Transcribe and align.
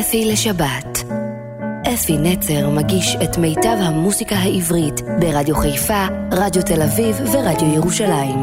אפי 0.00 0.24
לשבת. 0.24 1.04
אפי 1.94 2.18
נצר 2.18 2.70
מגיש 2.70 3.16
את 3.24 3.38
מיטב 3.38 3.76
המוסיקה 3.80 4.36
העברית 4.36 5.00
ברדיו 5.20 5.54
חיפה, 5.56 6.06
רדיו 6.32 6.62
תל 6.62 6.82
אביב 6.82 7.16
ורדיו 7.32 7.74
ירושלים. 7.74 8.38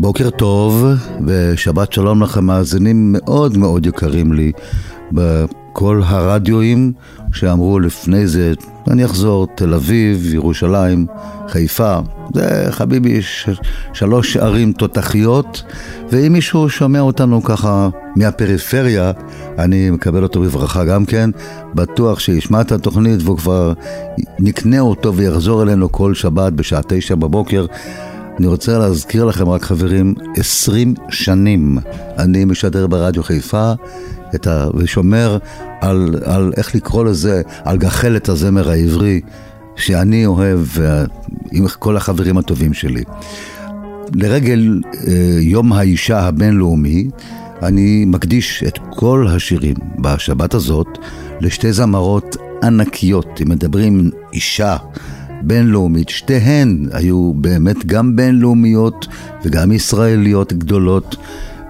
בוקר 0.00 0.30
טוב 0.30 0.84
ושבת 1.26 1.92
שלום 1.92 2.22
לכם 2.22 2.44
מאזינים 2.44 3.12
מאוד 3.12 3.56
מאוד 3.56 3.86
יקרים 3.86 4.32
לי 4.32 4.52
בכל 5.76 6.02
הרדיואים 6.04 6.92
שאמרו 7.32 7.80
לפני 7.80 8.26
זה, 8.26 8.52
אני 8.90 9.04
אחזור, 9.04 9.46
תל 9.54 9.74
אביב, 9.74 10.34
ירושלים, 10.34 11.06
חיפה, 11.48 11.98
זה 12.34 12.66
חביבי 12.70 13.22
ש- 13.22 13.48
שלוש 13.92 14.36
ערים 14.36 14.72
תותחיות, 14.72 15.62
ואם 16.10 16.32
מישהו 16.32 16.68
שומע 16.68 17.00
אותנו 17.00 17.42
ככה 17.42 17.88
מהפריפריה, 18.16 19.12
אני 19.58 19.90
מקבל 19.90 20.22
אותו 20.22 20.40
בברכה 20.40 20.84
גם 20.84 21.04
כן, 21.04 21.30
בטוח 21.74 22.18
שישמע 22.18 22.60
את 22.60 22.72
התוכנית 22.72 23.22
והוא 23.22 23.38
כבר 23.38 23.72
נקנה 24.38 24.80
אותו 24.80 25.14
ויחזור 25.14 25.62
אלינו 25.62 25.92
כל 25.92 26.14
שבת 26.14 26.52
בשעה 26.52 26.80
תשע 26.88 27.14
בבוקר. 27.14 27.66
אני 28.38 28.46
רוצה 28.46 28.78
להזכיר 28.78 29.24
לכם 29.24 29.48
רק 29.48 29.62
חברים, 29.62 30.14
עשרים 30.36 30.94
שנים 31.10 31.78
אני 32.18 32.44
משדר 32.44 32.86
ברדיו 32.86 33.22
חיפה 33.22 33.72
את 34.36 34.46
ה... 34.46 34.68
ושומר 34.74 35.38
על, 35.80 36.14
על 36.24 36.52
איך 36.56 36.74
לקרוא 36.74 37.04
לזה, 37.04 37.42
על 37.64 37.78
גחלת 37.78 38.28
הזמר 38.28 38.70
העברי 38.70 39.20
שאני 39.76 40.26
אוהב 40.26 40.60
עם 41.52 41.66
כל 41.78 41.96
החברים 41.96 42.38
הטובים 42.38 42.74
שלי. 42.74 43.04
לרגל 44.14 44.80
אה, 45.06 45.12
יום 45.40 45.72
האישה 45.72 46.20
הבינלאומי, 46.20 47.08
אני 47.62 48.04
מקדיש 48.06 48.64
את 48.66 48.78
כל 48.90 49.26
השירים 49.30 49.76
בשבת 49.98 50.54
הזאת 50.54 50.98
לשתי 51.40 51.72
זמרות 51.72 52.36
ענקיות, 52.62 53.40
אם 53.42 53.48
מדברים 53.48 54.10
אישה 54.32 54.76
בינלאומית, 55.42 56.08
שתיהן 56.08 56.88
היו 56.92 57.32
באמת 57.34 57.86
גם 57.86 58.16
בינלאומיות 58.16 59.06
וגם 59.44 59.72
ישראליות 59.72 60.52
גדולות. 60.52 61.16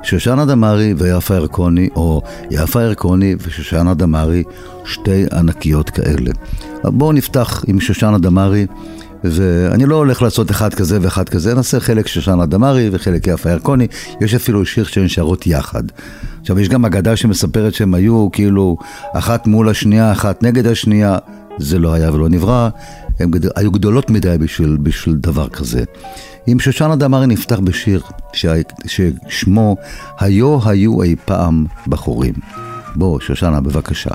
שושנה 0.06 0.44
דמארי 0.44 0.94
ויפה 0.96 1.34
ירקוני, 1.34 1.88
או 1.96 2.22
יפה 2.50 2.82
ירקוני 2.82 3.34
ושושנה 3.46 3.94
דמארי, 3.94 4.42
שתי 4.84 5.24
ענקיות 5.32 5.90
כאלה. 5.90 6.30
בואו 6.84 7.12
נפתח 7.12 7.64
עם 7.66 7.80
שושנה 7.80 8.18
דמארי, 8.18 8.66
ואני 9.24 9.86
לא 9.86 9.96
הולך 9.96 10.22
לעשות 10.22 10.50
אחד 10.50 10.74
כזה 10.74 10.98
ואחד 11.00 11.28
כזה, 11.28 11.54
נעשה 11.54 11.80
חלק 11.80 12.06
שושנה 12.06 12.46
דמארי 12.46 12.88
וחלק 12.92 13.26
יפה 13.26 13.50
ירקוני, 13.50 13.86
יש 14.20 14.34
אפילו 14.34 14.66
שיר 14.66 14.84
שהן 14.84 15.08
שרות 15.08 15.46
יחד. 15.46 15.82
עכשיו, 16.40 16.60
יש 16.60 16.68
גם 16.68 16.84
אגדה 16.84 17.16
שמספרת 17.16 17.74
שהן 17.74 17.94
היו 17.94 18.28
כאילו 18.32 18.76
אחת 19.14 19.46
מול 19.46 19.68
השנייה, 19.68 20.12
אחת 20.12 20.42
נגד 20.42 20.66
השנייה, 20.66 21.18
זה 21.58 21.78
לא 21.78 21.92
היה 21.92 22.12
ולא 22.12 22.28
נברא, 22.28 22.68
הן 23.18 23.30
גד... 23.30 23.58
היו 23.58 23.70
גדולות 23.70 24.10
מדי 24.10 24.38
בשביל, 24.38 24.76
בשביל 24.82 25.14
דבר 25.14 25.48
כזה. 25.48 25.84
עם 26.46 26.58
שושנה 26.58 26.96
דמארי 26.96 27.26
נפתח 27.26 27.58
בשיר 27.58 28.00
ש... 28.32 28.46
ששמו 28.86 29.76
היו 30.20 30.58
היו 30.68 31.02
אי 31.02 31.16
פעם 31.24 31.66
בחורים. 31.86 32.34
בוא, 32.96 33.20
שושנה, 33.20 33.60
בבקשה. 33.60 34.14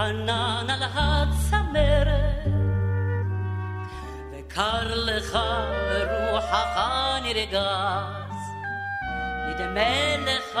ענן 0.00 0.66
על 0.68 0.82
הצמרת 0.82 2.46
וקר 4.32 4.94
לך 4.94 5.38
רוחך 6.32 6.80
נרגז 7.24 8.19
נדמה 9.60 10.16
לך 10.16 10.60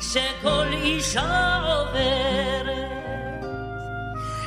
שכל 0.00 0.66
אישה 0.72 1.56
עוברת. 1.56 2.90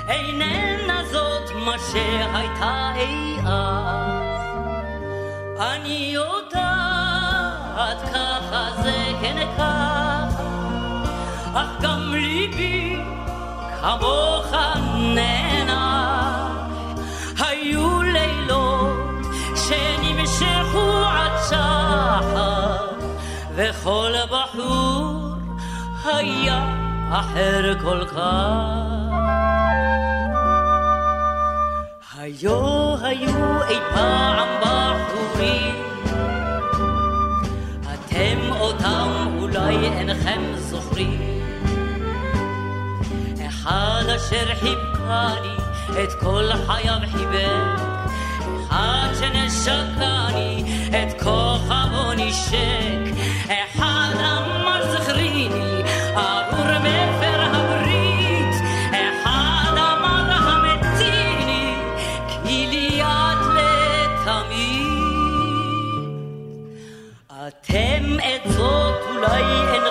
איננה 0.07 1.03
זאת 1.11 1.51
מה 1.65 1.75
שהייתה 1.91 2.91
אי 2.95 3.37
אז. 3.45 4.43
אני 5.59 6.11
יודעת 6.13 8.01
ככה 8.13 8.69
זה 8.83 9.05
כן 9.21 9.47
ככה 9.57 10.27
אך 11.53 11.81
גם 11.81 12.13
ליבי 12.13 13.01
כמוך 13.81 14.53
נאנח 15.15 16.43
היו 17.39 18.01
לילות 18.01 19.25
שנמשכו 19.55 21.03
עד 21.05 21.31
שחר 21.49 22.92
וכל 23.55 24.13
בחור 24.25 25.33
היה 26.05 26.75
אחר 27.11 27.73
כל 27.81 28.05
כך. 28.05 28.93
היו 32.17 32.95
היו 33.01 33.63
אי 33.69 33.77
פעם 33.93 34.47
בחורים, 34.61 35.85
אתם 37.93 38.51
אותם 38.59 39.09
אולי 39.39 39.75
אינכם 39.75 40.41
זוכרים. 40.57 41.43
אחד 43.47 44.03
אשר 44.15 44.55
חיבקני 44.55 45.55
את 46.03 46.13
כל 46.19 46.49
חייו 46.65 46.99
חיבק, 47.11 47.81
אחד 48.67 49.07
שנשקני 49.19 50.63
את 50.89 51.21
כוכבו 51.21 52.13
נשק, 52.17 53.32
אחד 53.53 54.13
אמר 54.19 54.91
זכריני 54.91 55.81
ארור 56.15 56.79
מפר 56.79 57.41
הברית, 57.41 58.55
אחד 58.91 59.73
אמר 59.77 60.31
המתיני 60.31 61.75
כי 62.27 62.67
ליד 62.67 63.41
לתמיד. 63.55 64.87
אתם 67.47 68.03
את 68.19 68.51
זאת 68.51 69.01
אולי 69.09 69.41
אינכם 69.41 69.82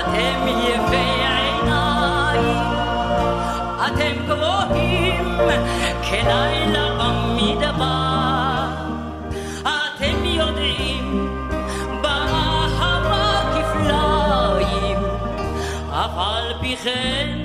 אתם 0.00 0.48
יפי 0.48 0.96
עיניים, 1.36 2.66
אתם 3.86 4.14
גבוהים 4.26 5.38
כלילה 6.10 6.86
במדבר. 6.98 8.06
אתם 9.62 10.24
יודעים 10.24 11.28
באהבה 12.02 13.42
כפליים, 13.54 14.98
אף 15.90 16.10
על 16.16 16.52
פי 16.60 16.76
כן 16.76 17.38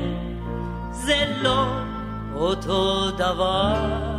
זה 0.91 1.25
לא 1.41 1.65
אותו 2.35 3.11
דבר. 3.11 4.10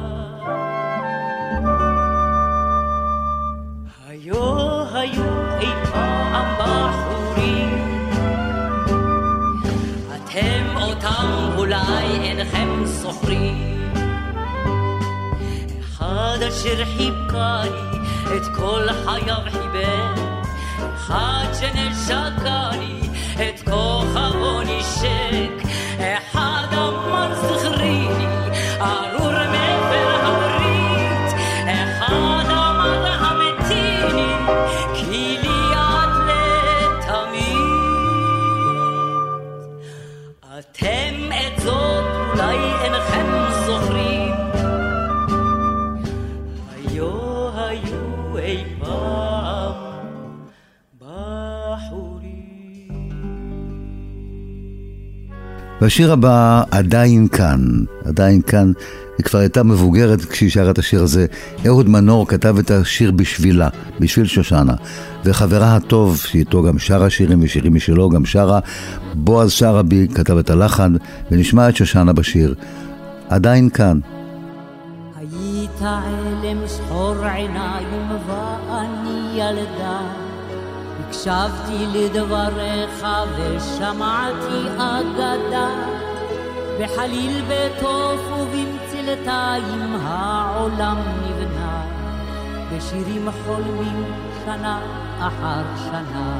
אותם 11.13 11.59
אולי 11.59 12.07
אינכם 12.23 12.85
זוכרים. 12.85 13.93
אחד 15.81 16.39
אשר 16.49 16.85
חיבקני 16.85 17.99
את 18.37 18.43
כל 18.57 18.87
חייו 19.05 19.39
חיבק 19.51 20.23
אחד 20.95 21.47
שנשקני 21.61 23.01
את 23.35 23.61
כוכבו 23.61 24.61
והשיר 55.83 56.13
הבא 56.13 56.63
עדיין 56.71 57.29
כאן, 57.29 57.61
עדיין 58.05 58.43
כאן, 58.43 58.73
היא 59.19 59.25
כבר 59.25 59.39
הייתה 59.39 59.63
מבוגרת 59.63 60.25
כשהיא 60.25 60.51
שרה 60.51 60.71
את 60.71 60.79
השיר 60.79 61.03
הזה. 61.03 61.27
אהוד 61.67 61.89
מנור 61.89 62.29
כתב 62.29 62.59
את 62.59 62.71
השיר 62.71 63.11
בשבילה, 63.11 63.69
בשביל 64.01 64.27
שושנה. 64.27 64.75
וחברה 65.25 65.77
הטוב, 65.77 66.17
שאיתו 66.17 66.63
גם 66.63 66.79
שרה 66.79 67.11
שירים 67.11 67.43
ושירים 67.43 67.75
משלו, 67.75 68.11
גם 68.11 68.25
שרה, 68.25 68.61
בועז 69.15 69.53
שרעבי 69.53 70.09
כתב 70.15 70.37
את 70.37 70.51
הלחן, 70.51 70.95
ונשמע 71.31 71.69
את 71.69 71.77
שושנה 71.77 72.13
בשיר. 72.13 72.55
עדיין 73.29 73.69
כאן. 73.69 73.99
היית 75.17 75.81
עלם 75.81 76.59
שחור 76.67 77.25
עיניים 77.25 78.09
ואני 78.29 79.39
ילדה 79.39 80.22
הקשבתי 81.13 81.87
לדבריך 81.87 83.07
ושמעתי 83.37 84.69
אגדה. 84.77 85.69
בחליל 86.81 87.43
בתוף 87.49 88.21
ובמצלתיים 88.33 89.97
העולם 90.03 90.97
נבנה. 91.25 91.83
בשירים 92.73 93.29
חולמים 93.45 94.05
שנה 94.45 94.81
אחר 95.19 95.63
שנה. 95.91 96.39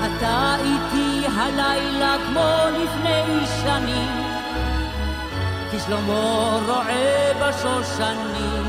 אתה 0.00 0.56
איתי 0.64 1.26
הלילה 1.36 2.16
כמו 2.26 2.78
לפני 2.82 3.46
שנים. 3.62 4.24
כשלמה 5.72 6.58
רועה 6.66 7.32
בשושנים 7.40 8.63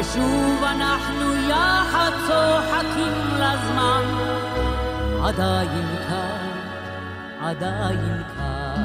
ושוב 0.00 0.64
אנחנו 0.64 1.34
יחד 1.48 2.10
צוחקים 2.26 3.12
לזמן. 3.34 4.04
עדיין 5.24 5.86
כאן, 6.08 6.48
עדיין 7.40 8.22
כאן. 8.36 8.84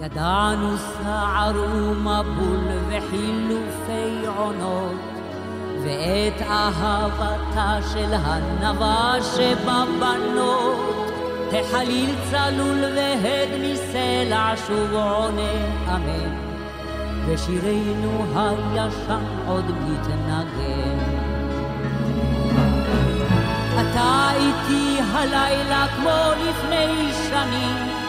ידענו 0.00 0.76
סער 0.78 1.52
ומבול 1.56 2.68
וחילופי 2.88 4.26
עונות 4.36 5.00
ואת 5.82 6.42
אהבתה 6.42 7.78
של 7.92 8.14
הנבה 8.14 9.14
שבבנות 9.36 10.99
החליל 11.52 12.14
צלול 12.30 12.84
והד 12.96 13.48
מסלע 13.62 14.52
שוב 14.66 14.92
עונה 14.92 15.52
אמן. 15.88 16.50
ושירנו 17.26 18.24
הישן 18.34 19.24
עוד 19.46 19.64
מתנגן. 19.64 20.98
אתה 23.80 24.30
איתי 24.36 25.00
הלילה 25.12 25.86
כמו 25.96 26.32
לפני 26.48 27.12
שנים 27.28 28.00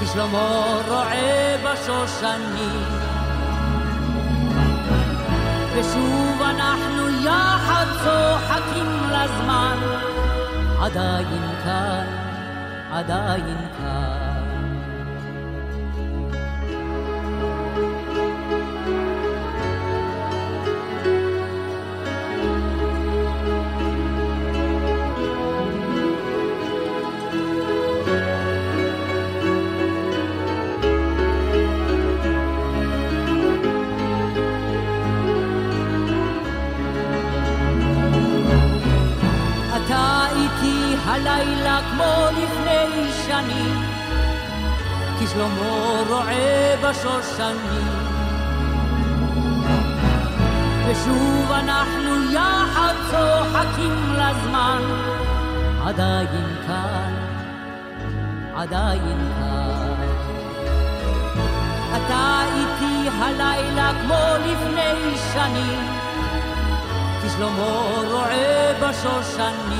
כשלמה 0.00 0.80
רועה 0.88 1.56
בשושנים 1.64 2.84
ושוב 5.74 6.42
אנחנו 6.42 7.08
יחד 7.24 7.86
צוחקים 8.04 8.86
לזמן 9.10 9.76
עדיין 10.80 11.42
כאן, 11.64 12.06
עדיין 12.90 13.56
כאן 13.78 14.27
כמו 41.90 42.26
לפני 42.30 43.12
שנים, 43.26 43.82
כי 45.18 45.26
שלמה 45.26 46.02
רועה 46.08 46.76
בשושנים. 46.82 48.08
ושוב 50.86 51.52
אנחנו 51.52 52.32
יחד 52.32 52.94
צוחקים 53.10 54.12
לזמן, 54.12 54.82
עדיין 55.84 56.56
כאן, 56.66 57.14
עדיין 58.56 59.18
כאן. 59.38 59.68
אתה 61.96 62.42
איתי 62.54 63.08
הלילה 63.18 63.90
כמו 64.02 64.44
לפני 64.46 65.16
שנים, 65.32 65.88
כי 67.22 67.28
שלמה 67.28 68.00
רועה 68.10 68.72
בשושנים. 68.80 69.77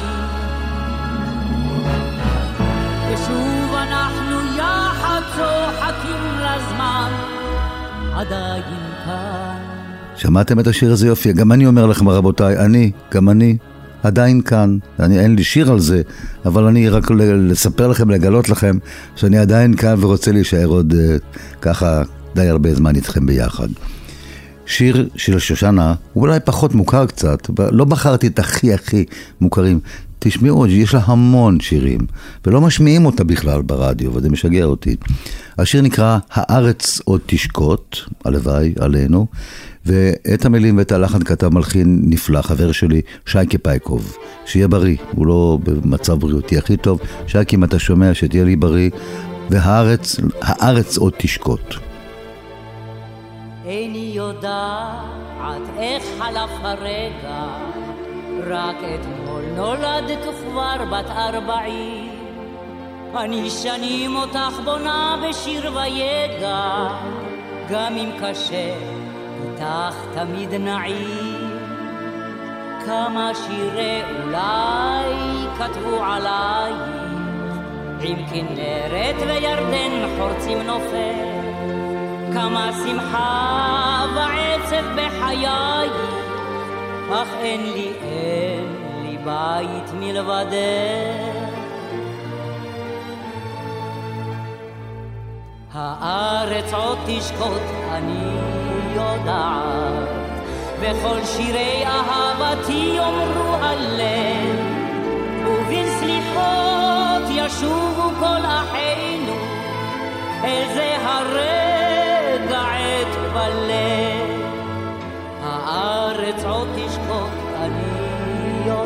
עדיין 8.19 8.63
כאן. 9.05 9.57
שמעתם 10.17 10.61
את 10.61 10.67
השיר 10.67 10.93
הזה 10.93 11.07
יופי? 11.07 11.33
גם 11.33 11.53
אני 11.53 11.67
אומר 11.67 11.87
לכם 11.87 12.09
רבותיי, 12.09 12.59
אני, 12.59 12.91
גם 13.15 13.29
אני, 13.29 13.57
עדיין 14.03 14.43
כאן. 14.43 14.79
אני, 15.01 15.21
אין 15.21 15.35
לי 15.35 15.45
שיר 15.45 15.71
על 15.71 15.81
זה, 15.81 16.03
אבל 16.45 16.65
אני 16.65 16.89
רק 16.89 17.11
לספר 17.11 17.89
לכם, 17.89 18.11
לגלות 18.11 18.49
לכם, 18.49 18.79
שאני 19.17 19.39
עדיין 19.39 19.77
כאן 19.77 19.95
ורוצה 20.01 20.33
להישאר 20.33 20.67
עוד 20.67 20.93
uh, 20.93 20.97
ככה 21.61 22.03
די 22.35 22.49
הרבה 22.49 22.75
זמן 22.75 22.97
איתכם 22.97 23.27
ביחד. 23.27 23.69
שיר 24.67 25.09
של 25.17 25.39
שושנה 25.39 25.95
הוא 26.13 26.23
אולי 26.23 26.41
פחות 26.41 26.75
מוכר 26.75 27.07
קצת, 27.07 27.51
לא 27.71 27.85
בחרתי 27.85 28.27
את 28.27 28.39
הכי 28.39 28.75
הכי 28.75 29.05
מוכרים. 29.41 29.81
תשמעו, 30.19 30.67
יש 30.67 30.95
לה 30.95 31.01
המון 31.05 31.61
שירים, 31.61 32.01
ולא 32.47 32.61
משמיעים 32.61 33.07
אותה 33.07 33.25
בכלל 33.25 33.63
ברדיו, 33.63 34.15
וזה 34.15 34.31
משגע 34.31 34.65
אותי. 34.65 34.97
השיר 35.59 35.83
נקרא 35.83 36.19
"הארץ 36.31 37.01
עוד 37.05 37.21
תשקוט", 37.27 37.97
הלוואי 38.25 38.75
עלינו, 38.81 39.27
ואת 39.87 40.45
המילים 40.45 40.79
ואת 40.79 40.93
הלחן 40.93 41.23
כתב 41.23 41.49
מלחין 41.49 42.03
נפלא, 42.05 42.43
חבר 42.43 42.73
שלי, 42.73 43.01
שייקה 43.27 43.59
פייקוב. 43.59 44.17
שיהיה 44.47 44.69
בריא, 44.69 44.97
הוא 45.13 45.27
לא 45.27 45.59
במצב 45.63 46.15
בריאותי 46.15 46.59
הכי 46.59 46.77
טוב. 46.77 47.01
שייקה, 47.27 47.57
אם 47.57 47.65
אתה 47.65 47.79
שומע, 47.79 48.15
שתהיה 48.15 48.45
לי 48.45 48.57
בריא, 48.57 48.91
והארץ, 49.51 50.17
הארץ 50.41 50.97
עוד 50.97 51.13
תשקוט. 51.17 51.75
איני 53.67 54.13
יודעת 54.15 55.63
איך 55.79 56.03
חלף 56.19 56.51
הרגע 56.63 57.47
רק 58.47 58.77
אתמול 58.77 59.43
נולדת 59.57 60.23
כבר 60.23 60.85
בת 60.91 61.11
ארבעים. 61.11 62.19
אני 63.17 63.51
שנים 63.51 64.17
אותך 64.17 64.61
בונה 64.65 65.17
בשיר 65.29 65.73
ויגע, 65.75 66.89
גם 67.71 67.97
אם 67.97 68.11
קשה, 68.23 68.75
איתך 69.45 69.97
תמיד 70.15 70.55
נעים. 70.55 71.49
כמה 72.87 73.31
שירי 73.35 74.03
אולי 74.23 75.15
כתבו 75.59 76.05
עלייך, 76.05 76.79
עם 78.01 78.27
כנרת 78.27 79.17
וירדן 79.27 80.19
חורצים 80.19 80.63
נופל. 80.63 81.39
כמה 82.35 82.71
שמחה 82.85 84.05
ועצב 84.15 84.85
בחייך, 84.97 85.93
אך 87.13 87.29
אין 87.41 87.73
לי, 87.73 87.93
אין 88.03 88.65
לי 89.03 89.19
בית 89.25 89.93
מלבדך. 90.01 91.49
הארץ 95.75 96.73
עוד 96.73 96.99
תשקוט, 97.07 97.63
אני 97.93 98.37
יודעת, 98.95 100.09
וכל 100.81 101.25
שירי 101.25 101.85
אהבתי 101.87 102.93
יאמרו 102.97 103.55
הלב, 103.55 104.59
ובסליחות 105.47 107.23
ישובו 107.31 108.11
כל 108.21 108.45
אחינו, 108.45 109.35
איזה 110.45 110.97
הרגע 111.03 111.68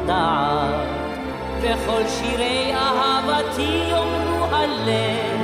יודעת, 0.02 0.88
וכל 1.60 2.02
שירי 2.08 2.74
אהבתי 2.74 3.82
יאמרו 3.90 4.44
הלב, 4.44 5.40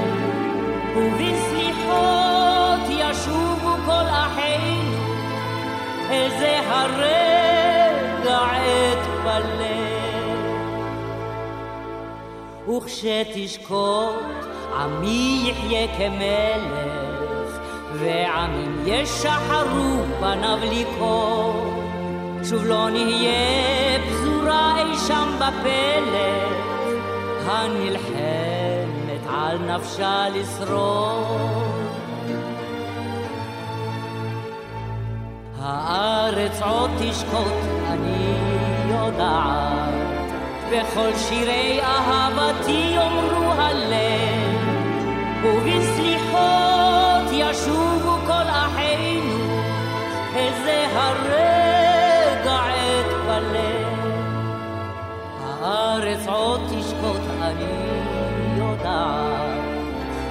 ובסליחות 0.97 2.81
ישובו 2.89 3.77
כל 3.87 4.05
אחינו, 4.11 4.97
איזה 6.11 6.61
הרגע 6.67 8.41
אתפלל. 8.93 9.99
וכשתשקוט 12.69 14.47
עמי 14.75 15.51
יחיה 15.51 15.87
כמלך, 15.99 17.59
ועמים 17.93 18.83
ישחרו 18.87 20.03
פניו 20.21 20.59
לקרוא. 20.63 21.53
שוב 22.45 22.65
לא 22.65 22.91
נהיה 22.91 23.99
פזורה 24.49 24.79
אי 24.79 24.97
שם 25.07 25.29
בפלך, 25.37 26.69
הנלחמת 27.47 29.27
על 29.31 29.59
נפשה 29.59 30.25
לשרוד. 30.29 31.89
הארץ 35.61 36.63
עוד 36.63 36.91
תשקוט, 36.99 37.63
אני 37.87 38.35
יודעת, 38.91 40.33
וכל 40.71 41.11
שירי 41.17 41.81
אהבתי 41.83 42.95
יאמרו 42.95 43.53
הלב, 43.53 44.59
ובסליחות 45.45 47.33
ישובו 47.33 47.88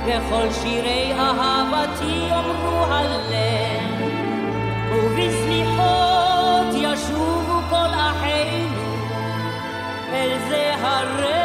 וכל 0.06 0.48
שירי 0.52 1.14
אהבתי 1.14 2.28
יאמרו 2.30 2.86
הלב. 2.86 4.08
ובסליחות 4.96 6.68
ישובו 6.74 7.60
כל 7.70 7.90
אחינו 7.94 8.82
אל 10.14 10.30
זה 10.50 10.74
הרב. 10.82 11.38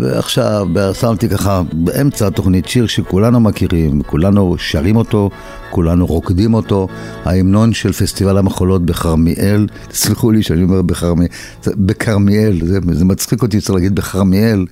ועכשיו 0.00 0.66
שמתי 1.00 1.28
ככה 1.28 1.62
באמצע 1.72 2.26
התוכנית 2.26 2.68
שיר 2.68 2.86
שכולנו 2.86 3.40
מכירים, 3.40 4.02
כולנו 4.02 4.54
שרים 4.58 4.96
אותו, 4.96 5.30
כולנו 5.70 6.06
רוקדים 6.06 6.54
אותו, 6.54 6.88
ההמנון 7.24 7.72
של 7.72 7.92
פסטיבל 7.92 8.38
המחולות 8.38 8.86
בכרמיאל, 8.86 9.66
תסלחו 9.88 10.30
לי 10.30 10.42
שאני 10.42 10.62
אומר 10.62 10.82
בכרמיאל, 10.82 11.28
בכרמיאל, 11.66 12.60
זה, 12.66 12.78
זה 12.92 13.04
מצחיק 13.04 13.42
אותי, 13.42 13.60
צריך 13.60 13.74
להגיד 13.74 13.94
בכרמיאל, 13.94 14.66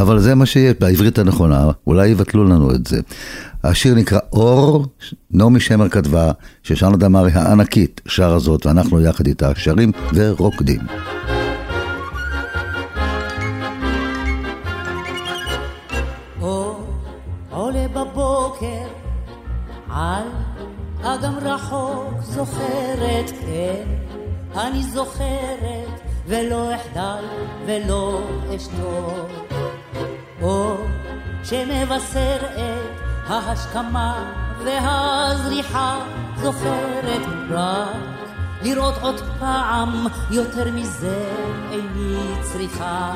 אבל 0.00 0.18
זה 0.18 0.34
מה 0.34 0.46
שיש 0.46 0.74
בעברית 0.80 1.18
הנכונה, 1.18 1.70
אולי 1.86 2.08
יבטלו 2.08 2.44
לנו 2.44 2.74
את 2.74 2.86
זה. 2.86 3.00
השיר 3.64 3.94
נקרא 3.94 4.18
אור, 4.32 4.86
נעמי 5.30 5.60
שמר 5.60 5.88
כתבה, 5.88 6.32
ששנה 6.62 6.96
דמארי 6.96 7.32
הענקית 7.34 8.00
שרה 8.06 8.38
זאת, 8.38 8.66
ואנחנו 8.66 9.00
יחד 9.00 9.26
איתה 9.26 9.52
שרים 9.54 9.92
ורוקדים. 10.14 10.80
על 19.90 20.24
אגם 21.02 21.38
רחוק 21.42 22.14
זוכרת, 22.22 23.30
כן, 23.30 23.84
אני 24.54 24.82
זוכרת 24.82 26.00
ולא 26.26 26.74
אחדל 26.74 27.24
ולא 27.66 28.20
אשתוק. 28.56 29.47
אור 30.42 30.86
שמבשר 31.44 32.36
את 32.54 33.30
ההשכמה 33.30 34.32
והזריחה 34.64 35.98
זוכרת 36.36 37.22
רק 37.50 38.18
לראות 38.62 38.94
עוד 39.00 39.20
פעם 39.38 40.06
יותר 40.30 40.70
מזה 40.72 41.24
איני 41.70 42.42
צריכה. 42.42 43.14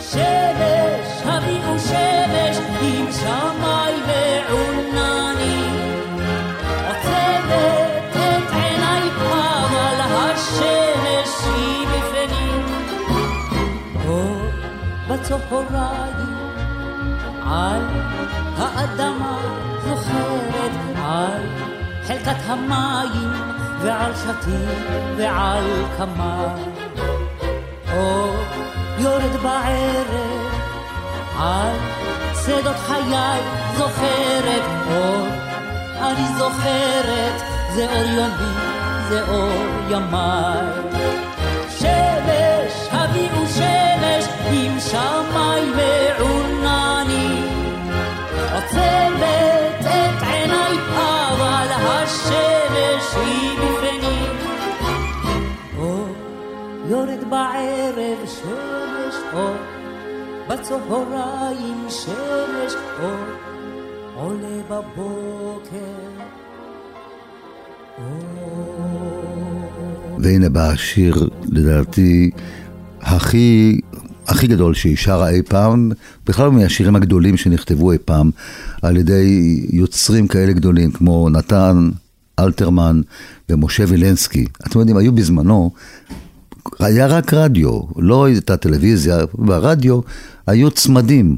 שמש 0.00 1.22
הביאו 1.24 1.78
שמש 1.78 2.56
עם 2.80 3.12
שמי 3.12 4.02
ועונני 4.06 5.57
בצהריים 15.28 16.36
על 17.46 17.82
האדמה 18.56 19.38
זוכרת 19.84 20.72
על 20.96 21.42
חלקת 22.06 22.36
המים 22.46 23.32
ועל 23.80 24.12
שתים 24.14 24.68
ועל 25.16 25.64
כמה. 25.98 26.54
אור 27.92 28.34
יורד 28.98 29.36
בערב 29.42 30.52
על 31.38 31.76
שדות 32.44 32.76
חיי 32.76 33.40
זוכרת 33.76 34.62
אור 34.90 35.26
אני 36.00 36.28
זוכרת 36.38 37.42
זה 37.74 37.86
אור 37.86 38.06
יומי 38.06 38.54
זה 39.08 39.28
אור 39.28 39.62
ימיי 39.90 40.88
בצהריים 60.68 61.86
שמש 61.88 62.72
אור 63.02 63.16
עולה 64.14 64.62
בבוקר 64.70 65.78
והנה 70.18 70.48
בא 70.48 70.70
השיר, 70.70 71.28
לדעתי, 71.48 72.30
הכי, 73.00 73.80
הכי 74.26 74.46
גדול 74.46 74.74
שהיא 74.74 74.96
שרה 74.96 75.28
אי 75.28 75.42
פעם, 75.42 75.90
בכלל 76.26 76.50
מהשירים 76.50 76.96
הגדולים 76.96 77.36
שנכתבו 77.36 77.92
אי 77.92 77.98
פעם, 78.04 78.30
על 78.82 78.96
ידי 78.96 79.66
יוצרים 79.70 80.28
כאלה 80.28 80.52
גדולים 80.52 80.90
כמו 80.90 81.28
נתן 81.30 81.90
אלתרמן 82.38 83.00
ומשה 83.48 83.84
וילנסקי. 83.88 84.46
אתם 84.66 84.78
יודעים, 84.78 84.96
היו 84.96 85.12
בזמנו, 85.12 85.70
היה 86.78 87.06
רק 87.06 87.34
רדיו, 87.34 87.80
לא 87.96 88.24
הייתה 88.24 88.56
טלוויזיה, 88.56 89.18
ברדיו 89.34 90.00
היו 90.46 90.70
צמדים, 90.70 91.36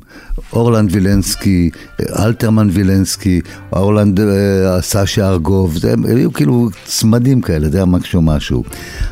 אורלנד 0.52 0.90
וילנסקי, 0.92 1.70
אלתרמן 2.18 2.68
וילנסקי, 2.72 3.40
אורלנד 3.72 4.20
אה, 4.20 4.82
סשה 4.82 5.28
ארגוב, 5.28 5.78
זה, 5.78 5.94
היו 6.04 6.32
כאילו 6.32 6.68
צמדים 6.84 7.40
כאלה, 7.40 7.68
זה 7.68 7.76
היה 7.76 7.86
משהו 7.86 8.22
משהו. 8.22 8.64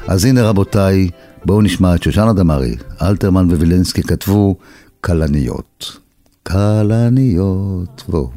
אז 0.07 0.25
הנה 0.25 0.43
רבותיי, 0.43 1.09
בואו 1.45 1.63
נשמע 1.63 1.95
את 1.95 2.03
שושנה 2.03 2.33
דמארי, 2.33 2.77
אלתרמן 3.03 3.55
ווילנסקי 3.55 4.03
כתבו 4.03 4.57
כלניות. 5.01 5.99
כלניות, 6.47 8.05
בואו. 8.09 8.31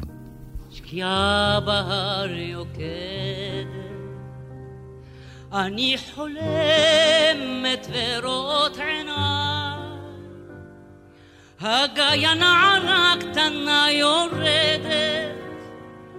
שקיעה 0.70 1.60
בהר 1.66 2.30
יוקדת, 2.30 3.81
אני 5.54 5.96
חולמת 6.14 7.86
ורואות 7.92 8.76
עיניי 8.76 9.72
הגיא 11.60 12.28
הנערה 12.28 13.14
קטנה 13.20 13.86
יורדת, 13.90 15.36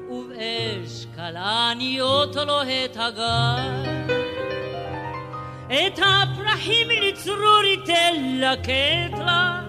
ובאש 0.09 1.05
כלניות 1.15 2.35
לוהט 2.35 2.97
הגיא. 2.97 4.13
את 5.67 5.99
הפרחים 5.99 6.87
לצרור 6.89 7.63
תלקט 7.85 9.19
לה, 9.19 9.61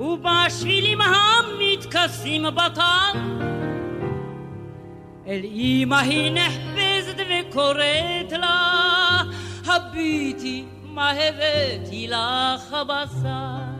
ובשבילים 0.00 0.98
המתכסים 1.00 2.44
בטל. 2.54 3.18
אל 5.26 5.40
אמא 5.44 5.96
היא 6.00 6.32
נחפזת 6.32 7.16
וקוראת 7.18 8.32
לה, 8.32 9.22
הביטי 9.66 10.64
מה 10.82 11.10
הבאתי 11.10 12.08
לך 12.08 12.76
בשר. 12.88 13.72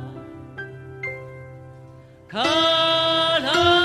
כלניות, 2.31 3.82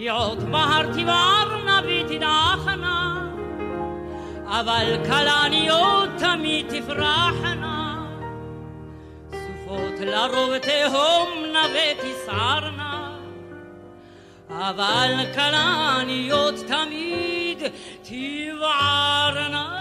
שקיעות 0.00 0.38
בהר 0.38 0.86
תבערנה 0.92 1.80
ותדעכנה, 1.84 3.30
אבל 4.46 4.96
כלניות 5.06 6.08
תמיד 6.18 6.66
תפרחנה. 6.68 8.06
סופות 9.30 10.00
לרוב 10.00 10.58
תהומנה 10.58 11.66
ותסערנה, 11.74 13.16
אבל 14.50 15.14
כלניות 15.34 16.54
תמיד 16.66 17.58
תבערנה. 18.02 19.80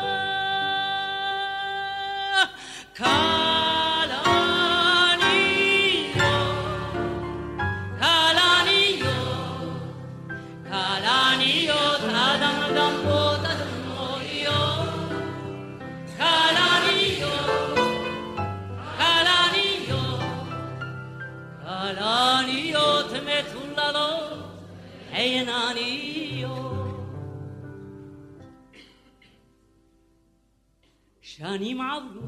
שנים 31.39 31.81
עברו, 31.81 32.22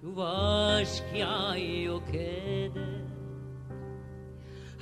שוב 0.00 0.20
השקיעה 0.20 1.58
יוקדת. 1.58 2.80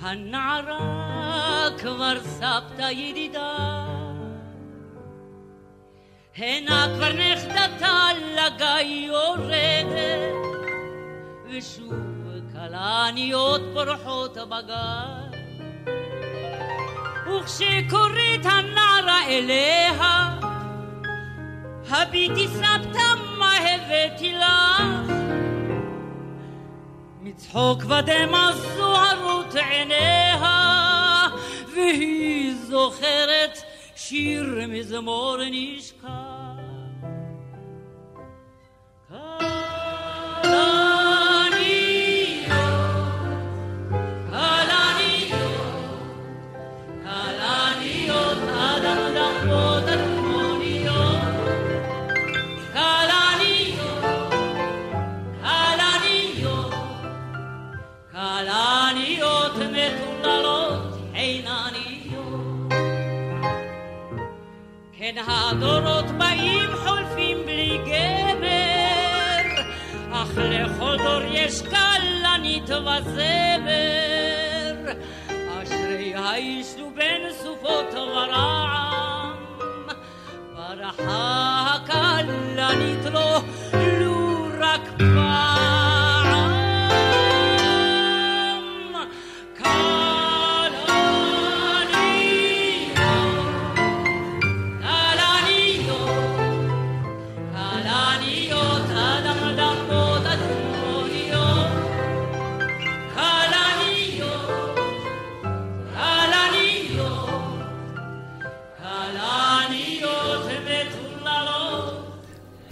הנערה 0.01 1.69
כבר 1.79 2.21
סבתא 2.21 2.91
ידידה, 2.91 3.87
הנה 6.37 6.87
כבר 6.97 7.13
נכדתה 7.13 8.09
לגיא 8.37 9.07
יורדת, 9.07 10.35
ושוב 11.51 11.95
כלניות 12.53 13.61
פורחות 13.75 14.37
בגיא. 14.37 15.41
וכשקוראת 17.27 18.45
הנערה 18.45 19.27
אליה, 19.29 20.34
הביטי 21.91 22.49
סבתא 22.49 23.15
מה 23.39 23.57
הבאתי 23.57 24.33
לך 24.33 25.13
מצחוק 27.23 27.83
ודמע 27.85 28.53
זוהרות 28.53 29.55
עיניה 29.55 31.29
והיא 31.75 32.55
זוכרת 32.69 33.59
שיר 33.97 34.61
מזמור 34.69 35.37
נשכח 35.51 36.34
הדורות 65.51 66.11
באים 66.19 66.71
חולפים 66.85 67.39
בלי 67.47 67.79
גבר, 67.85 69.63
אך 70.13 70.31
לכל 70.37 70.97
דור 70.97 71.23
יש 71.31 71.63
כלנית 71.63 72.71
וזמר. 72.71 73.95
אשרי 75.63 76.15
האיש 76.15 76.75
ובין 76.75 77.33
סופות 77.43 77.95
ורעם, 77.95 79.37
ברחה 80.57 81.67
הכלנית 81.75 83.05
לו 83.13 83.41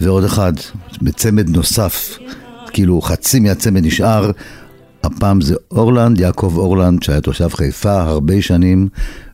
ועוד 0.03 0.23
אחד, 0.23 0.53
בצמד 1.01 1.49
נוסף, 1.49 2.17
כאילו 2.73 3.01
חצי 3.01 3.39
מהצמד 3.39 3.85
נשאר. 3.85 4.31
הפעם 5.03 5.41
זה 5.41 5.55
אורלנד, 5.71 6.19
יעקב 6.19 6.53
אורלנד, 6.57 7.03
שהיה 7.03 7.21
תושב 7.21 7.49
חיפה 7.49 8.01
הרבה 8.01 8.41
שנים, 8.41 8.87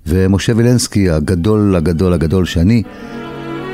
ומשה 0.08 0.54
וילנסקי, 0.56 1.10
הגדול, 1.10 1.76
הגדול, 1.76 2.14
הגדול, 2.14 2.46
שאני, 2.46 2.84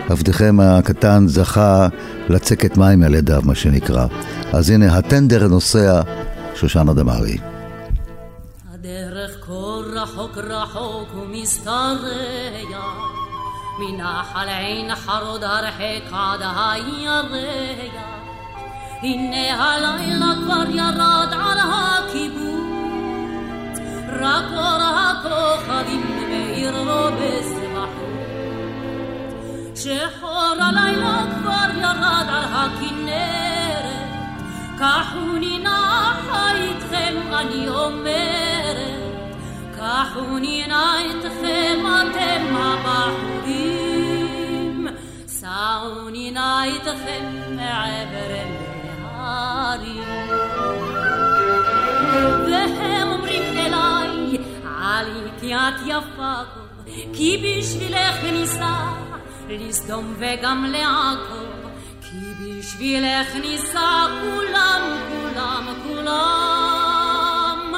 עבדכם 0.09 0.59
הקטן, 0.59 1.27
זכה 1.27 1.87
לצקת 2.29 2.77
מים 2.77 3.03
על 3.03 3.15
ידיו, 3.15 3.41
מה 3.45 3.55
שנקרא. 3.55 4.05
אז 4.53 4.69
הנה, 4.69 4.97
הטנדר 4.97 5.47
נוסע, 5.47 6.01
שושנה 6.55 6.93
דמארי. 6.93 7.37
הדרך 8.73 9.45
כה 9.45 9.53
רחוק 9.95 10.37
רחוק 10.37 11.09
ומסתרע 11.15 13.14
מנחל 13.79 14.49
עין 14.49 14.95
חרוד 14.95 15.43
הרחק 15.43 16.13
עד 16.13 16.41
הירח. 16.41 17.95
הנה 19.01 19.63
הלילה 19.63 20.33
כבר 20.43 20.69
ירד 20.69 21.33
על 21.33 21.59
הקיבוץ, 21.59 22.59
רק 24.19 24.45
אור 24.51 24.81
הכוכבים 24.81 26.27
מאיר 26.29 26.83
לו 26.83 27.07
בסבחות. 27.19 28.05
שחור 29.75 30.53
הלילה 30.59 31.23
כבר 31.37 31.79
ירד 31.79 32.27
על 32.27 32.45
הכנרת, 32.53 33.85
קחוני 34.77 35.59
נחה 35.59 36.51
איתכם 36.55 37.15
אני 37.33 37.67
אומרת. 37.69 39.05
קחוני 39.75 40.67
נא 40.67 40.95
אתכם 41.11 41.79
אתם 41.85 42.55
הבחורים, 42.55 43.64
סעוני 45.55 46.31
נא 46.31 46.63
אתכם 46.75 47.55
מעבר 47.55 48.31
להרים. 49.03 50.03
והם 52.45 53.07
אומרים 53.11 53.43
אליי, 53.57 54.37
עלי 54.79 55.29
כי 55.39 55.55
את 55.55 55.73
יפה 55.85 56.35
כי 57.13 57.57
בשבילך 57.59 58.23
ניסע 58.23 58.75
לסדום 59.49 60.13
וגם 60.17 60.65
לעכו, 60.65 61.45
כי 62.01 62.17
בשבילך 62.41 63.35
ניסע 63.41 64.05
כולם, 64.21 64.81
כולם, 65.09 65.67
כולם, 65.83 67.73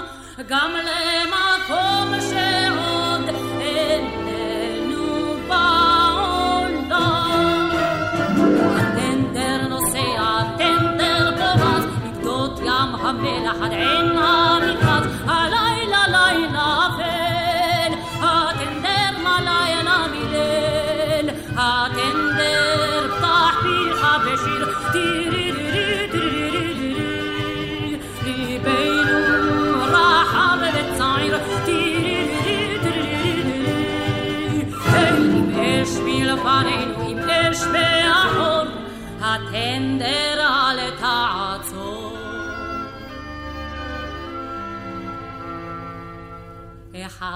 גם 0.47 0.71
למען 0.71 1.27
מקום 1.27 2.13
ים 13.25 14.17
המלח 14.17 14.86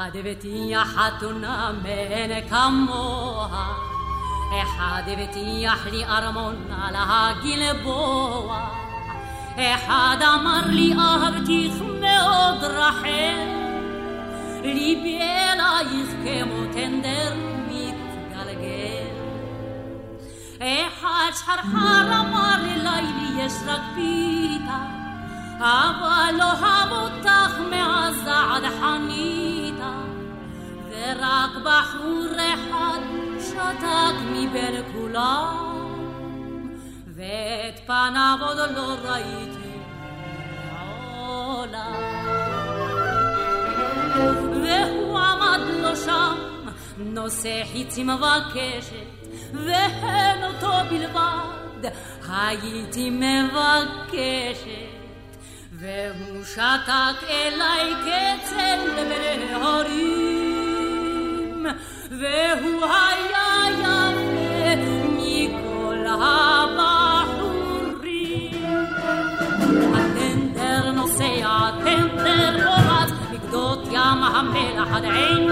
אחד 0.01 0.17
ותהיה 0.23 0.85
חתונה 0.85 1.71
מן 1.83 2.49
כמוה, 2.49 3.73
אחד 4.63 5.03
ותיח 5.07 5.87
לי 5.91 6.05
ארמונה 6.05 6.89
לגלבוע, 6.91 8.69
אחד 9.55 10.17
אמר 10.21 10.61
לי 10.65 10.93
אהבתיך 10.99 11.73
מאוד 11.81 12.63
רחל, 12.63 13.47
ליבי 14.63 15.19
אלייך 15.21 16.09
כמו 16.23 16.73
טנדר 16.73 17.33
מתגלגל. 17.67 19.07
אחד 20.57 21.31
שחרחר 21.35 22.19
אמר 22.19 22.55
לי 22.61 22.75
לילי 22.75 23.43
יש 23.43 23.53
רק 23.67 23.81
פיתה, 23.95 25.00
אבל 25.61 26.33
לא 26.37 26.53
אותך 26.91 27.59
מאז 27.69 28.27
עד 28.27 28.63
חניתה, 28.79 29.93
ורק 30.89 31.51
בחור 31.63 32.25
אחד 32.35 32.99
שתק 33.39 34.15
מבין 34.31 34.83
כולם, 34.93 36.67
ואת 37.15 37.79
פניו 37.85 38.37
עוד 38.41 38.57
לא 38.75 38.95
ראיתי 39.03 39.77
מעולם. 40.71 41.93
והוא 44.63 45.19
עמד 45.19 45.59
לו 45.81 45.95
שם, 45.95 46.35
נושא 46.97 47.63
חיצי 47.71 48.03
מבקשת, 48.03 49.27
והן 49.53 50.43
אותו 50.43 50.71
בלבד, 50.89 51.89
הייתי 52.29 53.09
מבקשת. 53.09 54.90
שתק 56.43 57.19
אליי 57.29 57.93
כצל 58.01 58.79
בהרים, 59.55 60.55
והוא 62.11 62.85
היה 62.85 63.49
יפה 63.79 64.75
מכל 65.09 66.05
הבחורים. 66.07 67.31
הטנדר 69.93 70.91
נוסע, 70.91 71.23
הטנדר 71.43 72.51
פורץ, 72.65 73.11
בגדות 73.31 73.87
ים 73.91 74.23
המלח 74.23 74.87
עד 74.93 75.05
עין 75.05 75.51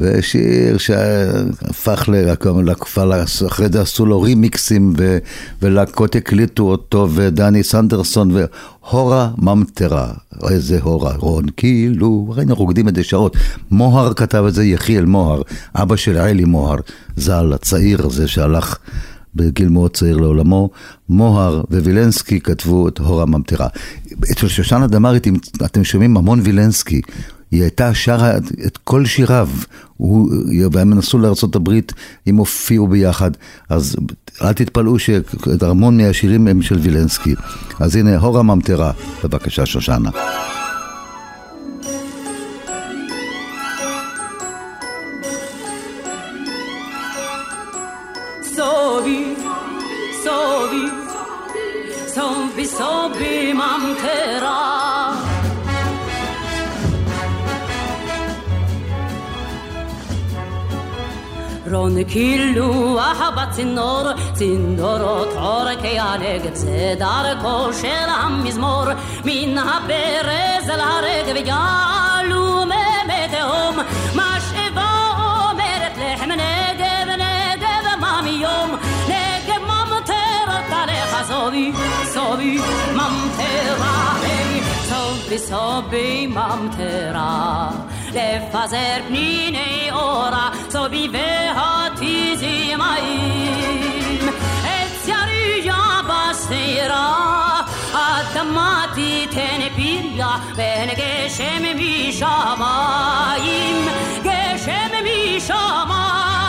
ושיר 0.00 0.78
שהפך 0.78 2.08
להקפה, 2.64 3.02
אחרי 3.46 3.68
זה 3.72 3.80
עשו 3.80 4.06
לו 4.06 4.20
רימיקסים 4.20 4.94
ו- 4.98 5.18
ולהקות 5.62 6.16
הקליטו 6.16 6.62
אותו 6.62 7.08
ודני 7.14 7.62
סנדרסון 7.62 8.30
והורה 8.30 9.30
ממטרה, 9.38 10.12
איזה 10.50 10.78
הורה, 10.82 11.16
רון 11.16 11.44
כאילו, 11.56 12.26
הרי 12.30 12.42
אנחנו 12.42 12.64
רוקדים 12.64 12.88
את 12.88 12.94
זה 12.94 13.04
שעות. 13.04 13.36
מוהר 13.70 14.14
כתב 14.14 14.44
את 14.48 14.54
זה, 14.54 14.64
יחיאל 14.64 15.04
מוהר, 15.04 15.42
אבא 15.74 15.96
של 15.96 16.16
עלי 16.16 16.44
מוהר, 16.44 16.78
ז"ל, 17.16 17.52
הצעיר 17.52 18.06
הזה 18.06 18.28
שהלך 18.28 18.78
בגיל 19.34 19.68
מאוד 19.68 19.96
צעיר 19.96 20.16
לעולמו, 20.16 20.70
מוהר 21.08 21.62
ווילנסקי 21.70 22.40
כתבו 22.40 22.88
את 22.88 22.98
הורה 22.98 23.26
ממטרה. 23.26 23.68
אצל 24.32 24.48
שושנה 24.48 24.86
דמארית, 24.86 25.26
אתם 25.64 25.84
שומעים 25.84 26.16
המון 26.16 26.40
וילנסקי. 26.44 27.00
היא 27.50 27.62
הייתה 27.62 27.94
שרה 27.94 28.36
את 28.66 28.76
כל 28.76 29.06
שיריו, 29.06 29.48
והם 30.72 30.94
נסעו 30.94 31.18
לארה"ב, 31.18 31.70
הם 32.26 32.36
הופיעו 32.36 32.86
ביחד, 32.86 33.30
אז 33.68 33.96
אל 34.42 34.52
תתפלאו 34.52 34.98
שהמון 34.98 35.96
מהשירים 35.96 36.48
הם 36.48 36.62
של 36.62 36.78
וילנסקי. 36.78 37.34
אז 37.80 37.96
הנה, 37.96 38.18
הורה 38.18 38.42
ממטרה, 38.42 38.92
בבקשה 39.24 39.66
שושנה. 39.66 40.10
סובי, 48.56 49.34
סובי, 50.24 50.86
סובי, 52.06 52.66
סובי 52.66 53.52
ממטרה. 53.52 54.69
רון 61.72 62.04
קילוח 62.04 63.20
בצינור, 63.36 64.02
צינורות 64.32 65.28
עורקי 65.36 65.98
הנגב, 65.98 66.54
זה 66.54 66.94
דרכו 66.98 67.72
של 67.72 68.08
המזמור, 68.08 68.84
מן 69.24 69.58
הברז 69.58 70.70
אל 70.70 70.80
הרגב 70.80 71.46
יעלו 71.46 72.64
מי 72.66 73.28
תהום, 73.30 73.76
משאבה 74.14 74.90
אומרת 75.50 75.92
לחם 75.98 76.30
נגב, 76.30 77.08
נגב 77.08 77.98
ממיום, 77.98 78.76
נגב 79.08 79.62
ממטרת 79.62 80.72
עליך 80.72 81.16
סובי, 81.28 81.72
סובי 82.04 82.58
ממטרה, 82.92 84.14
סובי 84.88 85.38
סובי 85.38 86.26
ממטרה. 86.26 87.70
לפזר 88.14 89.02
פניני 89.08 89.88
אורה, 89.92 90.50
סוביביה 90.70 91.86
תזימאים. 91.94 93.38
עץ 94.64 95.08
יריה 95.08 96.00
בשדרה, 96.04 97.60
אדמה 97.92 98.84
תיתן 98.94 99.60
פריה, 99.76 100.36
בין 100.56 100.88
גשם 100.90 101.62
משמיים, 101.76 102.18
גשם 104.22 104.90
משמיים. 105.04 106.39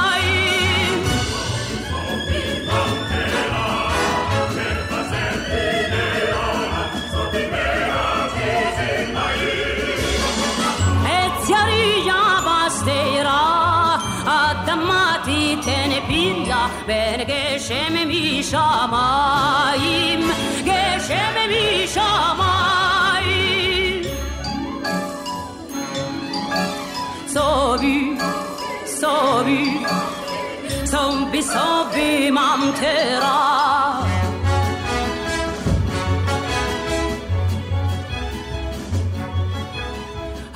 בין 16.85 17.23
גשם 17.23 17.93
משמיים, 18.07 20.19
גשם 20.65 21.35
משמיים. 21.83 22.51
סובי, 27.27 28.17
סובי, 28.85 29.83
סובי 30.85 31.41
סובי 31.41 32.31
ממטרה. 32.31 34.10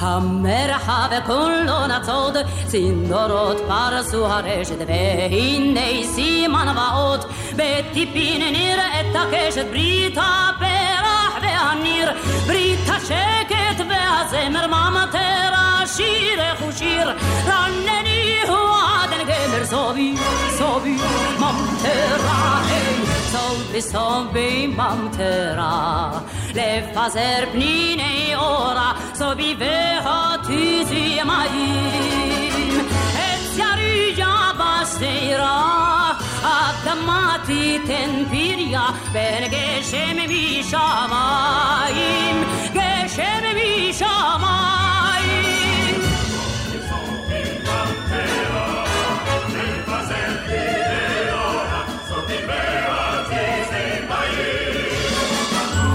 המרחב 0.05 1.09
כולו 1.25 1.87
נצוד, 1.87 2.37
צינורות 2.67 3.57
פרסו 3.67 4.25
הרשת, 4.25 4.77
והנה 4.87 6.03
סימן 6.03 6.75
ואות, 6.77 7.25
בטיפין 7.55 8.41
נראית 8.41 9.15
הקשת, 9.15 9.65
ברית 9.69 10.17
הפרח 10.17 11.33
והניר, 11.41 12.11
ברית 12.47 12.89
השקט 12.89 13.85
והזמר, 13.89 14.67
ממטרה, 14.67 15.81
שירך 15.95 16.61
ושיר, 16.69 17.11
רנני 17.47 18.39
הוא 18.47 18.69
עדן 19.03 19.23
גמר, 19.23 19.65
סובי, 19.65 20.15
סובי, 20.57 20.97
ממטרה, 21.39 22.61
היי, 22.67 22.95
סובי, 23.31 23.81
סובי, 23.81 24.67
ממטרה, 24.67 26.09
לפזר 26.55 27.43
פניני 27.51 28.35
אורה, 28.35 28.93
så 29.17 29.34
vi 29.36 29.56
behöver 29.56 30.38
tusimma 30.45 31.45
ym. 31.45 32.86
Et 33.30 33.58
yarıya 33.58 34.54
bastıra, 34.60 35.58
adama 36.43 37.39
titen 37.47 38.30
pirya, 38.32 38.93
ben 39.13 39.51
geçememiş 39.51 40.73
amayım, 40.73 42.38
geçememiş 42.73 44.01
amayım. 44.01 45.56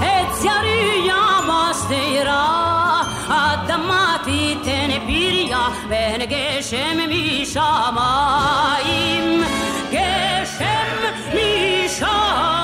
Et 0.03 0.45
yarıya 0.45 1.49
bastıra, 1.49 2.60
האדמה 3.71 4.17
תיתן 4.25 4.91
פריה 5.07 5.69
ואין 5.89 6.21
גשם 6.21 6.99
משמיים. 7.41 8.45
גשם 9.91 10.97
משמיים. 11.35 12.60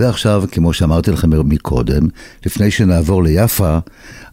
ועכשיו, 0.00 0.44
כמו 0.52 0.72
שאמרתי 0.72 1.10
לכם 1.10 1.48
מקודם, 1.48 2.08
לפני 2.46 2.70
שנעבור 2.70 3.22
ליפה, 3.22 3.78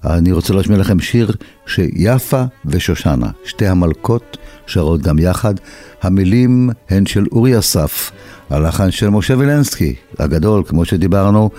אני 0.06 0.32
רוצה 0.32 0.54
להשמיע 0.54 0.78
לכם 0.78 1.00
שיר 1.00 1.32
שיפה 1.66 2.44
ושושנה, 2.66 3.28
שתי 3.46 3.68
המלכות, 3.68 4.38
שרות 4.68 5.02
גם 5.02 5.20
יחד. 5.20 5.54
המילים 6.02 6.70
הן 6.90 7.06
של 7.06 7.26
אורי 7.32 7.60
אסף, 7.60 8.12
הלחן 8.50 8.92
של 8.92 9.10
משה 9.10 9.38
וילנסקי, 9.38 9.96
הגדול, 10.20 10.64
כמו 10.68 10.86
שדיברנו, 10.86 11.50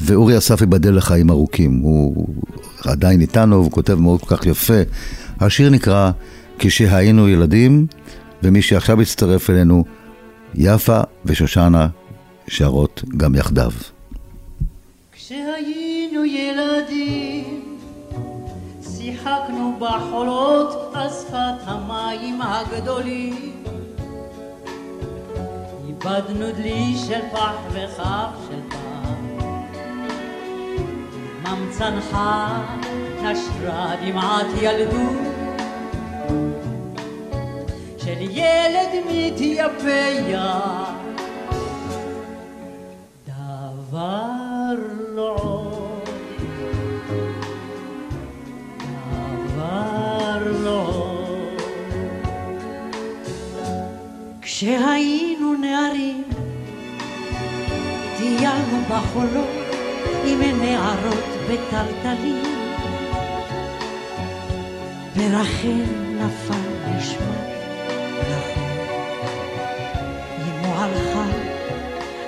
ואורי 0.00 0.38
אסף 0.38 0.60
ייבדל 0.60 0.96
לחיים 0.96 1.30
ארוכים. 1.30 1.78
הוא 1.82 2.26
עדיין 2.86 3.20
איתנו, 3.20 3.56
והוא 3.56 3.70
כותב 3.70 3.94
מאוד 3.94 4.20
כל 4.20 4.36
כך 4.36 4.46
יפה. 4.46 4.80
השיר 5.40 5.70
נקרא 5.70 6.10
כשהיינו 6.58 7.28
ילדים, 7.28 7.86
ומי 8.42 8.62
שעכשיו 8.62 9.00
הצטרף 9.00 9.50
אלינו, 9.50 9.84
יפה 10.54 11.00
ושושנה 11.24 11.88
שרות 12.48 13.02
גם 13.16 13.34
יחדיו. 13.34 13.70
כשהיינו 15.12 16.24
ילדים, 16.24 17.78
שיחקנו 18.82 19.76
בחולות 19.80 20.94
על 20.94 21.08
שפת 21.08 21.60
המים 21.64 22.42
הגדולים. 22.42 23.52
איבדנו 25.88 26.52
דלי 26.52 26.94
של 27.08 27.20
פח 27.32 27.56
וכף 27.72 28.28
של 28.50 28.60
פח. 28.70 28.78
ממצנך 31.44 32.16
נשרה 33.22 33.94
דמעת 34.04 34.46
ילדות 34.62 35.34
של 37.98 38.20
ילד 38.20 39.04
מתייפח 39.10 40.93
כשהיינו 54.64 55.54
נערים, 55.54 56.22
טיילנו 58.16 58.84
בחולות 58.88 59.48
עם 60.24 60.40
נערות 60.60 61.24
בטלטלים. 61.48 62.42
ורחל 65.16 65.82
נפל 66.16 66.94
נשמע, 66.96 67.34
נכון, 68.20 68.70
אמו 70.42 70.74
הלכה 70.74 71.24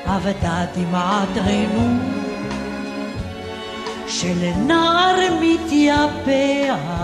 אבדה 0.06 0.64
דמעת 0.74 1.46
עינו 1.46 1.98
שלנער 4.08 5.16
מתייפח 5.40 6.95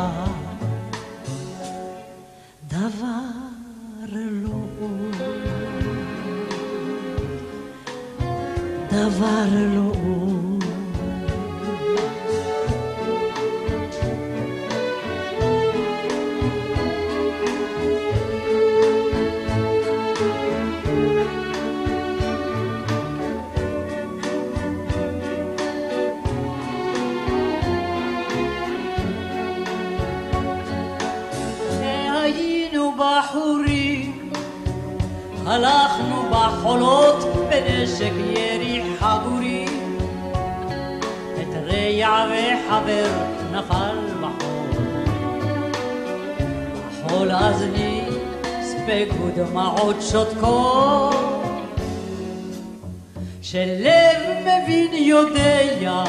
נספגו 48.87 49.29
דמעות 49.37 49.97
שותקות 50.01 51.15
שלב 53.43 54.17
מבין 54.41 54.95
יודע 54.95 56.05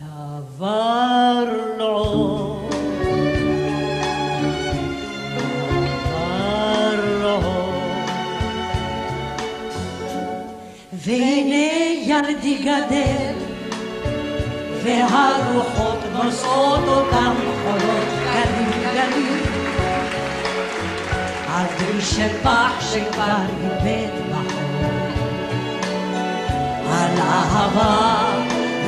דבר 0.00 1.44
לא. 1.78 2.54
והנה 10.92 11.72
ילדי 12.02 12.58
גדל, 12.58 13.34
והרוחות 14.82 15.98
נושאות 16.14 16.88
אותם 16.88 17.34
חולות 17.62 17.97
של 22.00 22.28
פח 22.42 22.72
שכבר 22.80 23.36
איבד 23.60 24.08
בחור, 24.30 24.88
על 26.90 27.18
אהבה 27.18 28.18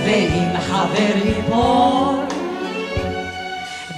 ואם 0.04 0.60
חבר 0.60 1.14
ליפול, 1.24 2.24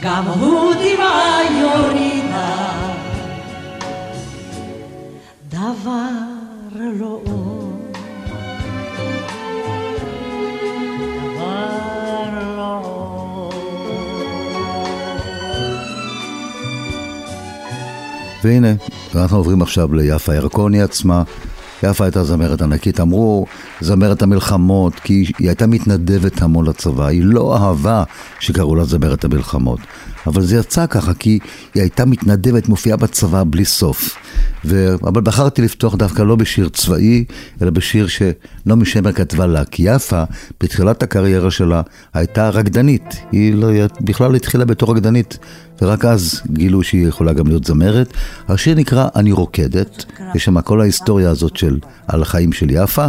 גם 0.03 0.25
הוא 0.25 0.73
דמעה 0.75 1.41
יורידה, 1.61 2.73
דבר 5.49 6.09
לא 6.75 7.21
עוד. 7.25 7.62
והנה, 18.44 18.72
אנחנו 19.14 19.37
עוברים 19.37 19.62
עכשיו 19.62 19.94
ליפה 19.94 20.35
ירקוני 20.35 20.83
עצמה. 20.83 21.22
יפה 21.83 22.05
הייתה 22.05 22.24
זמרת 22.24 22.62
ענקית, 22.62 23.00
אמרו 23.00 23.46
זמרת 23.81 24.22
המלחמות, 24.22 24.94
כי 24.94 25.33
היא 25.38 25.48
הייתה 25.48 25.66
מתנדבת 25.66 26.42
המון 26.42 26.66
לצבא, 26.66 27.07
היא 27.07 27.22
לא 27.24 27.57
אהבה 27.57 28.05
שקראו 28.40 28.76
לה 28.76 28.85
זמרת 28.85 29.24
המלחמות. 29.24 29.81
אבל 30.27 30.43
זה 30.43 30.57
יצא 30.57 30.87
ככה, 30.87 31.15
כי 31.15 31.39
היא 31.75 31.83
הייתה 31.83 32.05
מתנדבת, 32.05 32.69
מופיעה 32.69 32.97
בצבא 32.97 33.45
בלי 33.47 33.65
סוף. 33.65 34.17
ו... 34.65 34.95
אבל 35.03 35.21
בחרתי 35.21 35.63
לפתוח 35.63 35.95
דווקא 35.95 36.23
לא 36.23 36.37
בשיר 36.37 36.69
צבאי, 36.69 37.25
אלא 37.63 37.71
בשיר 37.71 38.07
שנעמי 38.07 38.85
שמר 38.85 39.13
כתבה 39.13 39.47
לה. 39.47 39.65
כי 39.65 39.83
יפה, 39.87 40.23
בתחילת 40.61 41.03
הקריירה 41.03 41.51
שלה, 41.51 41.83
הייתה 42.15 42.49
רקדנית. 42.49 43.17
היא 43.33 43.55
לא, 43.55 43.69
בכלל 44.01 44.35
התחילה 44.35 44.65
בתור 44.65 44.93
רקדנית, 44.93 45.39
ורק 45.83 46.05
אז 46.05 46.43
גילו 46.53 46.83
שהיא 46.83 47.09
יכולה 47.09 47.33
גם 47.33 47.47
להיות 47.47 47.65
זמרת. 47.65 48.13
השיר 48.49 48.75
נקרא 48.75 49.09
"אני 49.17 49.33
רוקדת", 49.33 50.05
יש 50.35 50.45
שם 50.45 50.61
כל 50.61 50.81
ההיסטוריה 50.81 51.31
הזאת 51.31 51.57
של 51.57 51.79
על 52.09 52.23
החיים 52.23 52.53
של 52.53 52.67
יפה. 52.71 53.07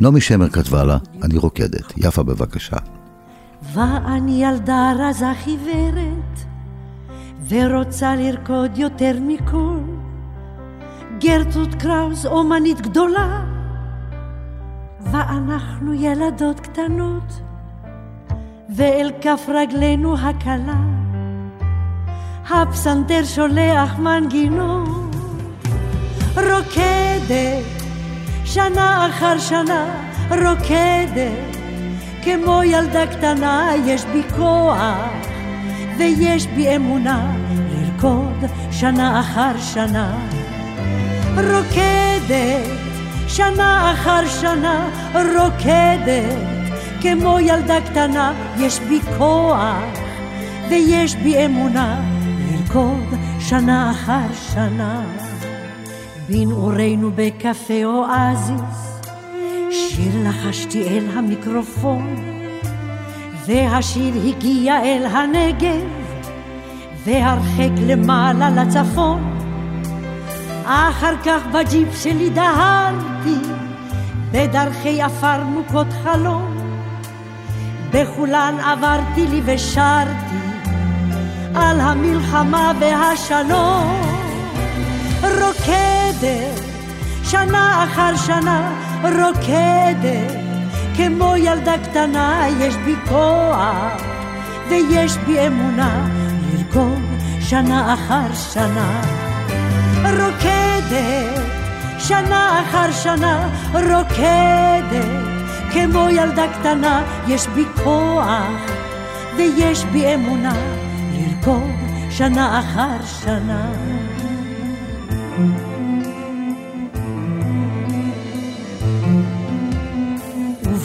נעמי 0.00 0.20
שמר 0.20 0.48
כתבה 0.48 0.84
לה, 0.84 0.98
אני 1.22 1.38
רוקדת. 1.38 1.92
יפה, 1.96 2.22
בבקשה. 2.22 2.76
ואני 3.74 4.44
ילדה 4.44 4.92
רזה 4.98 5.26
חיוורת, 5.44 6.45
ורוצה 7.48 8.16
לרקוד 8.16 8.78
יותר 8.78 9.12
מכל. 9.20 9.78
גרטרוד 11.18 11.74
קראוס 11.74 12.26
אומנית 12.26 12.80
גדולה, 12.80 13.44
ואנחנו 15.00 15.94
ילדות 15.94 16.60
קטנות, 16.60 17.40
ואל 18.76 19.10
כף 19.20 19.48
רגלינו 19.48 20.18
הקלה, 20.18 20.82
הפסנתר 22.50 23.24
שולח 23.24 23.98
מנגינות, 23.98 25.16
רוקדת 26.36 27.64
שנה 28.44 29.08
אחר 29.10 29.38
שנה, 29.38 29.86
רוקדת 30.30 31.56
כמו 32.24 32.62
ילדה 32.62 33.06
קטנה, 33.06 33.70
יש 33.86 34.04
בי 34.04 34.22
כוח 34.36 35.26
ויש 35.98 36.46
בי 36.46 36.76
אמונה 36.76 37.36
לרקוד 37.70 38.50
שנה 38.70 39.20
אחר 39.20 39.60
שנה. 39.74 40.18
רוקדת 41.34 42.70
שנה 43.28 43.92
אחר 43.92 44.28
שנה 44.40 44.88
רוקדת 45.14 46.56
כמו 47.02 47.38
ילדה 47.40 47.80
קטנה, 47.80 48.32
יש 48.58 48.80
בי 48.80 49.00
כוח 49.18 49.76
ויש 50.70 51.16
בי 51.16 51.44
אמונה 51.46 52.00
לרקוד 52.38 53.18
שנה 53.40 53.90
אחר 53.90 54.34
שנה. 54.54 55.04
בנעורינו 56.28 57.10
בקפה 57.14 57.84
אואזיס, 57.84 59.00
שיר 59.70 60.28
לחשתי 60.28 60.88
אל 60.88 61.04
המיקרופון, 61.14 62.35
והשיר 63.46 64.14
הגיע 64.26 64.82
אל 64.82 65.06
הנגב, 65.06 65.86
והרחק 67.04 67.70
למעלה 67.86 68.50
לצפון. 68.50 69.38
אחר 70.64 71.14
כך 71.24 71.40
בג'יפ 71.52 71.88
שלי 72.02 72.30
דהרתי, 72.30 73.38
בדרכי 74.32 75.02
עפר 75.02 75.44
מוכות 75.44 75.86
חלום. 76.02 76.56
בכולן 77.90 78.54
עברתי 78.60 79.26
לי 79.26 79.40
ושרתי 79.44 80.36
על 81.54 81.80
המלחמה 81.80 82.72
והשלום. 82.80 84.00
רוקדת 85.22 86.60
שנה 87.24 87.84
אחר 87.84 88.16
שנה, 88.16 88.72
רוקדת 89.02 90.45
כמו 90.96 91.36
ילדה 91.36 91.78
קטנה, 91.78 92.46
יש 92.60 92.74
בי 92.76 92.94
כוח 93.08 94.02
ויש 94.68 95.16
בי 95.16 95.46
אמונה 95.46 96.08
לרקוד 96.52 97.02
שנה 97.40 97.94
אחר 97.94 98.34
שנה. 98.34 99.00
רוקדת 100.02 101.42
שנה 101.98 102.62
אחר 102.62 102.92
שנה, 102.92 103.48
רוקדת 103.72 105.06
כמו 105.72 106.08
ילדה 106.10 106.44
קטנה, 106.52 107.02
יש 107.28 107.46
בי 107.46 107.64
כוח 107.84 108.60
ויש 109.36 109.84
בי 109.84 110.14
אמונה 110.14 110.54
לרקוד 111.12 111.70
שנה 112.10 112.60
אחר 112.60 113.04
שנה. 113.22 113.66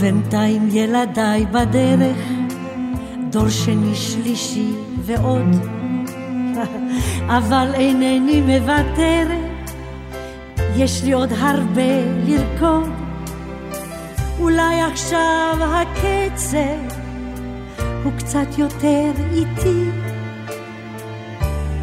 ובינתיים 0.01 0.69
ילדיי 0.71 1.45
בדרך, 1.45 2.17
דור 3.29 3.49
שני 3.49 3.95
שלישי 3.95 4.71
ועוד, 5.05 5.55
אבל 7.27 7.71
אינני 7.73 8.41
מוותרת, 8.41 9.71
יש 10.75 11.03
לי 11.03 11.11
עוד 11.11 11.31
הרבה 11.31 11.91
לרקוד. 12.25 12.89
אולי 14.39 14.81
עכשיו 14.81 15.57
הקצב 15.61 16.97
הוא 18.03 18.11
קצת 18.17 18.57
יותר 18.57 19.11
איטי, 19.33 19.83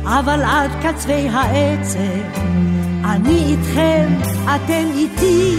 אבל 0.05 0.43
עד 0.43 0.71
קצווי 0.83 1.29
העצב 1.29 2.41
אני 3.05 3.45
איתכם, 3.45 4.09
אתם 4.45 4.85
איתי. 4.95 5.55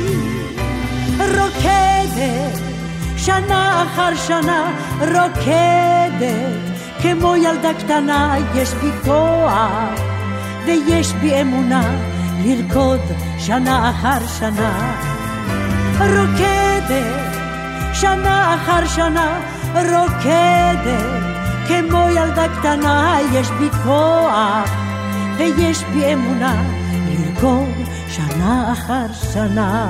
רוקדת 1.19 2.59
שנה 3.17 3.83
אחר 3.83 4.15
שנה, 4.15 4.71
רוקדת 4.99 6.59
כמו 7.01 7.35
ילדה 7.35 7.73
קטנה, 7.73 8.35
יש 8.55 8.73
בי 8.73 8.91
כוח 9.05 9.99
ויש 10.65 11.13
בי 11.13 11.41
אמונה 11.41 11.81
לרקוד 12.43 12.99
שנה 13.37 13.89
אחר 13.89 14.27
שנה. 14.39 14.95
רוקדת 15.99 17.35
שנה 17.93 18.55
אחר 18.55 18.87
שנה, 18.87 19.39
רוקדת 19.73 21.19
כמו 21.67 22.09
ילדה 22.09 22.45
קטנה, 22.59 23.17
יש 23.33 23.51
בי 23.51 23.69
כוח 23.83 24.69
ויש 25.37 25.83
בי 25.83 26.13
אמונה 26.13 26.63
לרקוד 27.07 27.87
שנה 28.07 28.73
אחר 28.73 29.13
שנה. 29.33 29.89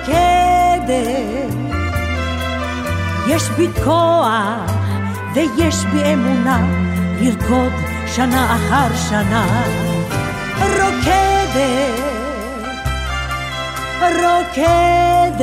רוקדת, 0.00 0.94
יש 3.26 3.50
בי 3.56 3.68
כוח 3.84 4.72
ויש 5.34 5.84
בי 5.84 6.12
אמונה 6.12 6.66
לרקוד 7.20 7.72
שנה 8.06 8.56
אחר 8.56 8.96
שנה. 9.08 9.46
רוקדת, 10.58 12.00
רוקדת, 14.02 15.40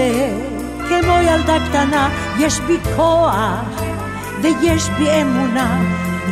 כמו 0.89 1.13
ילדה 1.21 1.57
קטנה, 1.69 2.09
יש 2.39 2.59
בי 2.59 2.77
כוח 2.95 3.96
ויש 4.41 4.89
בי 4.97 5.21
אמונה 5.21 5.81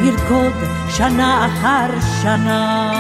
לרקוד 0.04 0.54
שנה 0.89 1.46
אחר 1.46 2.00
שנה. 2.22 2.91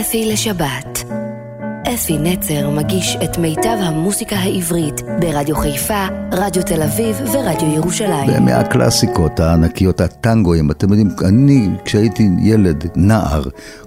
אפי 0.00 0.32
לשבת 0.32 0.93
אפי 1.94 2.18
נצר 2.18 2.70
מגיש 2.70 3.16
את 3.24 3.38
מיטב 3.38 3.76
המוסיקה 3.80 4.36
העברית 4.36 5.02
ברדיו 5.20 5.56
חיפה, 5.56 6.06
רדיו 6.32 6.62
תל 6.62 6.82
אביב 6.82 7.16
ורדיו 7.32 7.74
ירושלים. 7.74 8.44
מהקלאסיקות 8.44 9.40
הענקיות, 9.40 10.00
הטנגואים. 10.00 10.70
אתם 10.70 10.88
יודעים, 10.88 11.08
אני 11.24 11.68
כשהייתי 11.84 12.28
ילד, 12.42 12.86
נער, 12.96 13.42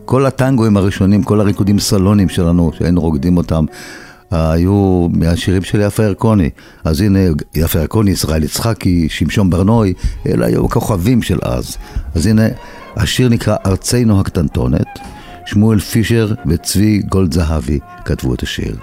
כל 0.06 0.26
הטנגואים 0.26 0.78
הראשונים, 0.78 1.24
כל 1.24 1.42
הריקודים 1.42 1.80
סלונים 1.80 2.30
שלנו, 2.30 2.72
שהיינו 2.78 3.02
רוקדים 3.02 3.38
אותם, 3.38 3.66
היו 4.32 5.08
מהשירים 5.12 5.64
של 5.64 5.82
יפה 5.82 6.04
ירקוני. 6.04 6.50
אז 6.84 7.02
הנה, 7.02 7.20
יפה 7.56 7.80
ירקוני, 7.80 8.12
ישראל 8.12 8.44
יצחקי, 8.44 9.10
שמשון 9.10 9.50
ברנוי, 9.50 9.94
אלה 10.28 10.46
היו 10.46 10.70
כוכבים 10.70 11.22
של 11.22 11.40
אז. 11.44 11.78
אז 12.16 12.28
הנה, 12.28 12.48
השיר 12.96 13.30
נקרא 13.30 13.56
ארצנו 13.66 14.20
הקטנטונת. 14.20 15.00
שמואל 15.48 15.80
פישר 15.80 16.28
וצבי 16.46 17.00
גולד 17.00 17.32
זהבי 17.32 17.80
כתבו 18.06 18.34
את 18.34 18.44
השיר. 18.44 18.76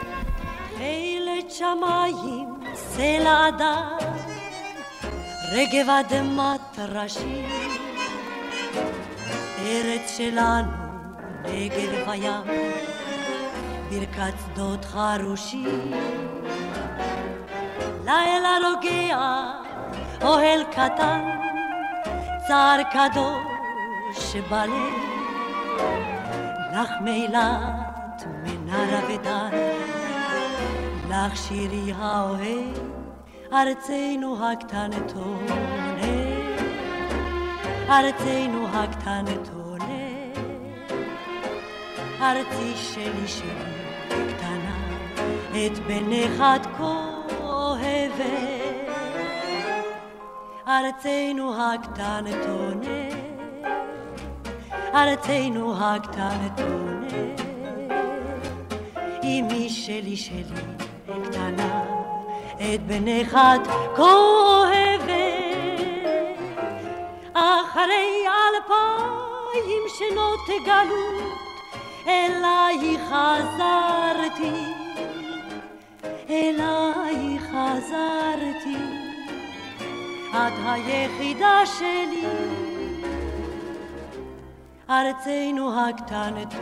שמיים, 1.49 2.49
סלע 2.75 3.49
ברכת 13.91 14.35
שדות 14.45 14.85
חרושי. 14.85 15.65
לילה 18.05 18.57
רוגע, 18.65 19.19
אוהל 20.23 20.65
קטן, 20.71 21.21
צער 22.49 22.81
קדוש 22.93 24.37
בלב. 24.51 26.14
לך 26.75 26.91
מילת 27.01 28.25
מנרה 28.43 29.01
ודן, 29.09 29.51
לך 31.09 31.37
שירי 31.37 31.93
האוהב, 31.99 32.79
ארצנו 33.53 34.47
הקטנטונת, 34.47 36.05
ארצנו 37.89 38.67
הקטנטונת, 38.69 40.39
ארצי 42.21 42.77
שלי 42.77 43.29
שלי 43.29 43.75
קטנה, 44.09 44.77
את 45.53 45.79
בנך 45.79 46.41
את 46.57 46.67
כה 46.77 47.15
אוהבת, 47.41 48.25
ארצנו 50.69 51.55
הקטנטונת. 51.63 53.24
ארצנו 54.95 55.75
הקטנטונת. 55.79 57.13
אמי 59.23 59.69
שלי 59.69 60.17
שלי 60.17 60.65
קטנה, 61.23 61.83
את 62.57 62.87
בנך 62.87 63.35
את 63.35 63.67
כה 63.97 64.03
אוהבת. 64.03 65.15
אחרי 67.33 68.25
אלפיים 68.27 69.83
שנות 69.99 70.65
גלות, 70.67 71.39
אליי 72.07 72.97
חזרתי, 73.09 74.65
אליי 76.31 77.39
חזרתי, 77.39 78.77
את 80.31 80.53
היחידה 80.65 81.67
שלי. 81.67 82.74
ארצנו 84.91 85.81
הקטנטונת, 85.81 86.55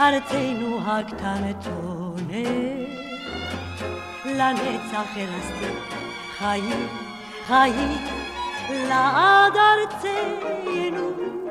ארצנו 0.00 0.78
הקטנטונת, 0.86 2.46
לנצח 4.24 5.16
ארסתי 5.16 5.72
חיים, 6.38 6.88
חיים, 7.46 7.98
לעד 8.70 9.56
ארצנו. 9.56 11.45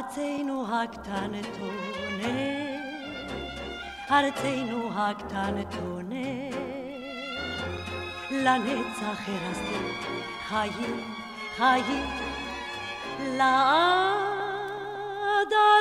ארצנו 0.00 0.64
הקטנטונת, 4.94 6.54
לנצח 8.30 9.28
הרסתי 9.28 9.76
חיים, 10.48 10.96
חיים, 11.56 12.04
לעד 13.20 13.50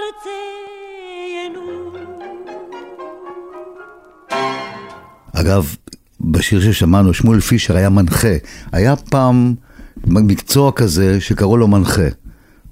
ארצנו. 0.01 1.61
אגב, 5.33 5.75
בשיר 6.21 6.61
ששמענו, 6.61 7.13
שמואל 7.13 7.39
פישר 7.39 7.77
היה 7.77 7.89
מנחה. 7.89 8.33
היה 8.71 8.95
פעם 8.95 9.55
מקצוע 10.07 10.71
כזה 10.71 11.21
שקראו 11.21 11.57
לו 11.57 11.67
מנחה. 11.67 12.18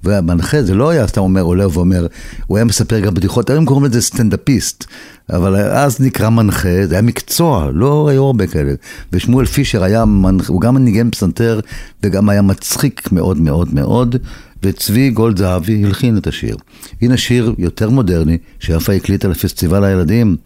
והמנחה 0.04 0.62
זה 0.62 0.74
לא 0.74 0.90
היה 0.90 1.06
סתם 1.06 1.20
אומר, 1.20 1.42
עולה 1.42 1.68
ואומר, 1.68 2.06
הוא 2.46 2.56
היה 2.56 2.64
מספר 2.64 3.00
גם 3.00 3.14
בדיחות, 3.14 3.50
היום 3.50 3.64
קוראים 3.64 3.84
לזה 3.84 4.02
סטנדאפיסט, 4.02 4.84
אבל 5.30 5.56
אז 5.56 6.00
נקרא 6.00 6.28
מנחה, 6.28 6.86
זה 6.86 6.94
היה 6.94 7.02
מקצוע, 7.02 7.70
לא 7.72 8.08
היו 8.08 8.24
הרבה 8.24 8.46
כאלה. 8.46 8.72
ושמואל 9.12 9.46
פישר 9.46 9.82
היה 9.82 10.04
מנחה, 10.04 10.52
הוא 10.52 10.60
גם 10.60 10.78
ניגן 10.78 11.10
פסנתר 11.10 11.60
וגם 12.02 12.28
היה 12.28 12.42
מצחיק 12.42 13.12
מאוד 13.12 13.40
מאוד 13.40 13.74
מאוד, 13.74 14.16
וצבי 14.62 15.10
גולד 15.10 15.38
זהבי 15.38 15.84
הלחין 15.84 16.16
את 16.16 16.26
השיר. 16.26 16.56
הנה 17.02 17.16
שיר 17.16 17.54
יותר 17.58 17.90
מודרני, 17.90 18.38
שיפה 18.60 18.92
הקליטה 18.92 19.28
לפסטיבל 19.28 19.84
הילדים, 19.84 20.36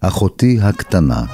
אחותי 0.00 0.58
הקטנה. 0.62 1.24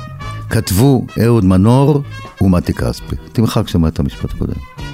כתבו 0.50 1.06
אהוד 1.24 1.44
מנור 1.44 2.02
ומתי 2.40 2.72
כספי. 2.72 3.16
תמחק 3.32 3.68
שם 3.68 3.86
את 3.86 3.98
המשפט 3.98 4.30
הקודם. 4.34 4.87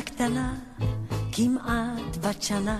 הקטנה, 0.00 0.54
כמעט 1.32 2.16
בת 2.20 2.42
שנה, 2.42 2.78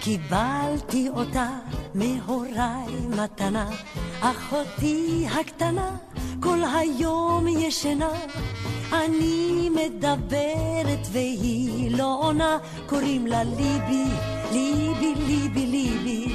קיבלתי 0.00 1.08
אותה 1.08 1.48
מהוריי 1.94 2.94
מתנה. 3.08 3.70
אחותי 4.20 5.26
הקטנה, 5.30 5.96
כל 6.42 6.58
היום 6.74 7.48
ישנה, 7.48 8.10
אני 8.92 9.70
מדברת 9.70 11.06
והיא 11.12 11.96
לא 11.96 12.18
עונה, 12.22 12.58
קוראים 12.86 13.26
לה 13.26 13.44
ליבי, 13.44 14.04
ליבי, 14.52 15.14
ליבי, 15.14 15.66
ליבי, 15.66 16.26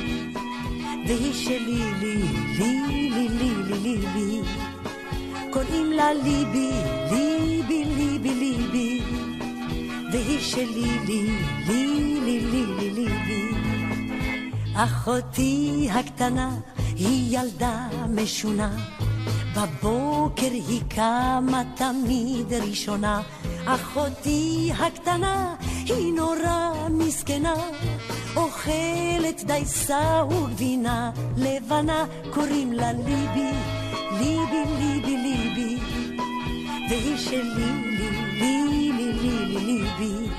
והיא 1.08 1.34
שלי, 1.34 1.94
לי, 2.02 2.18
לי, 2.58 2.82
לי, 2.88 3.30
לי, 3.30 3.50
לי, 3.64 3.98
ליבי. 3.98 4.42
קוראים 5.56 5.92
לה 5.92 6.14
ליבי, 6.14 6.72
ליבי, 7.12 7.84
ליבי, 7.86 8.35
שלי, 10.40 11.00
לי, 11.06 11.38
לי, 11.68 12.20
לי, 12.26 12.40
לי, 12.40 12.66
לי, 12.66 12.90
ליבי. 12.90 13.52
אחותי 14.74 15.88
הקטנה 15.92 16.50
היא 16.96 17.40
ילדה 17.40 17.88
משונה, 18.10 18.78
בבוקר 19.56 20.52
היא 20.52 20.82
קמה 20.90 21.64
תמיד 21.76 22.54
ראשונה. 22.54 23.22
אחותי 23.66 24.72
הקטנה 24.80 25.56
היא 25.86 26.14
נורא 26.14 26.90
מסכנה, 26.90 27.56
אוכלת 28.36 29.44
דייסה 29.46 30.24
וגבינה 30.30 31.12
לבנה, 31.38 32.06
קוראים 32.34 32.74
לה 32.74 32.92
ליבי. 32.92 33.52
ליבי, 34.12 34.64
ליבי, 34.80 35.18
ליבי, 35.18 35.80
והיא 36.90 37.18
שלי, 37.18 37.72
לי, 38.00 38.10
לי, 38.40 38.85
לי, 39.26 39.46
לי, 39.46 39.56
לי, 39.56 39.82
ליבי, 39.82 40.30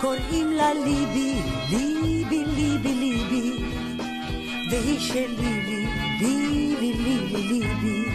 קוראים 0.00 0.52
לה 0.52 0.74
ליבי, 0.74 1.40
ליבי, 1.70 2.44
ליבי, 2.44 2.94
ליבי, 2.94 3.64
והיא 4.70 5.00
שלי, 5.00 5.26
לי, 5.38 5.86
לי, 6.20 6.76
לי, 6.80 6.92
לי, 6.92 7.18
לי, 7.18 7.60
ליבי. 7.60 8.08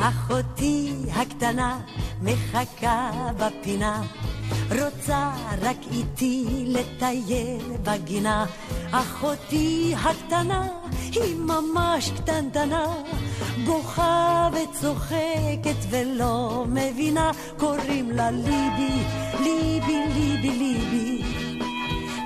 אחותי 0.00 0.92
הקטנה 1.12 1.80
מחכה 2.22 3.10
בפינה, 3.38 4.02
רוצה 4.70 5.32
רק 5.62 5.76
איתי 5.92 6.64
לטייל 6.66 7.62
בגינה. 7.82 8.46
אחותי 8.90 9.94
הקטנה 9.98 10.68
היא 11.22 11.36
ממש 11.36 12.10
קטנטנה, 12.10 12.86
בוכה 13.64 14.48
וצוחקת 14.52 15.86
ולא 15.90 16.64
מבינה, 16.68 17.30
קוראים 17.58 18.10
לה 18.10 18.30
ליבי, 18.30 18.92
ליבי, 19.40 19.98
ליבי, 20.14 20.50
ליבי, 20.50 21.22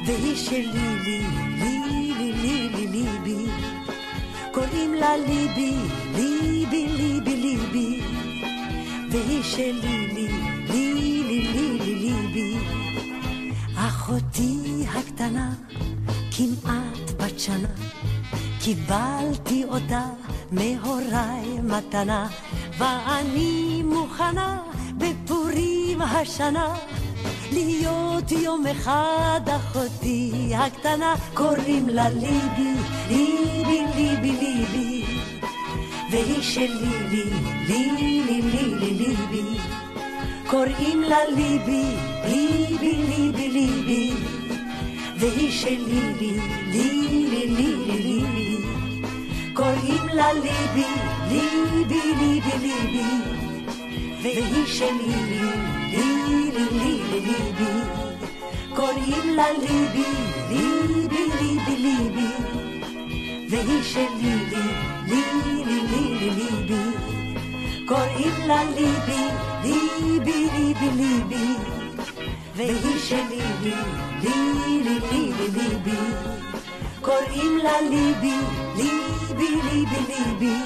והיא 0.07 0.37
שלי, 0.37 0.99
לי, 1.05 1.21
לי, 1.59 1.81
לי, 2.19 2.33
לי, 2.33 2.69
לי, 2.69 2.87
ליבי, 2.87 3.51
קוראים 4.53 4.95
לה 4.95 5.17
ליבי, 5.17 5.75
ליבי, 6.15 6.87
ליבי, 6.87 7.37
ליבי, 7.37 8.01
והיא 9.11 9.43
שלי, 9.43 10.09
לי, 10.15 10.29
לי, 10.69 10.95
לי, 10.95 11.23
לי, 11.25 11.79
לי, 11.79 11.95
ליבי, 11.95 12.57
אחותי 13.77 14.85
הקטנה, 14.95 15.53
כמעט 16.37 17.11
בת 17.17 17.41
שנה, 17.41 17.69
קיבלתי 18.61 19.65
אותה 19.65 20.05
מהוריי 20.53 21.61
מתנה, 21.63 22.29
ואני 22.79 23.83
מוכנה 23.85 24.63
בפורים 24.99 26.03
השנה 26.03 26.75
להיות 27.53 28.33
יום 28.33 28.67
אחד 28.67 29.41
אחותי 29.57 30.53
הקטנה, 30.55 31.15
קוראים 31.35 31.89
לה 31.89 32.09
ליבי, 32.09 32.75
ליבי, 33.09 33.83
ליבי, 33.97 34.33
ליבי, 34.33 35.05
והיא 36.11 36.43
שלי, 36.43 36.69
לי, 37.11 37.25
לי, 37.69 37.91
לי, 37.97 38.23
לי, 38.23 38.75
לי, 38.75 38.91
ליבי, 38.91 39.59
קוראים 40.51 41.03
לה 41.03 41.19
ליבי, 41.37 41.85
ליבי, 42.25 42.97
ליבי, 43.09 43.49
ליבי, 43.49 44.13
והיא 45.19 45.53
שלי, 45.53 46.15
לי, 46.21 46.41
לי, 46.73 47.08
לה 50.19 50.33
ליבי, 50.33 50.87
ליבי, 51.29 52.01
ליבי, 52.21 52.59
ליבי, 52.63 53.11
והיא 54.23 54.67
שלי, 54.67 55.15
לי, 55.31 55.41
לי, 55.93 56.51
לי, 56.55 56.65
לי, 56.73 57.21
ליבי. 57.21 57.73
קוראים 58.77 59.37
לה 59.37 59.45
ליבי, 59.53 60.11
ליבי, 60.51 61.25
ליבי, 61.41 61.77
ליבי, 61.77 62.31
והיא 63.51 63.83
שלי, 63.83 64.35
לי, 64.51 64.67
לי, 65.09 65.23
לי, 65.45 65.85
לי, 65.91 66.15
לי, 66.21 66.31
ליבי. 66.31 66.83
קוראים 67.89 68.35
לה 68.47 68.65
ליבי, 68.65 69.23
ליבי, 69.63 70.49
ליבי, 70.55 70.91
ליבי, 70.97 71.55
והיא 72.57 72.99
שלי, 72.99 73.41
ליבי, 73.63 74.35
ליבי, 74.85 75.33
ליבי, 75.55 75.99
קוראים 77.09 77.59
לה 77.59 77.73
ליבי, 77.91 78.37
ליבי, 78.77 79.49
ליבי, 79.65 79.97
ליבי, 80.09 80.57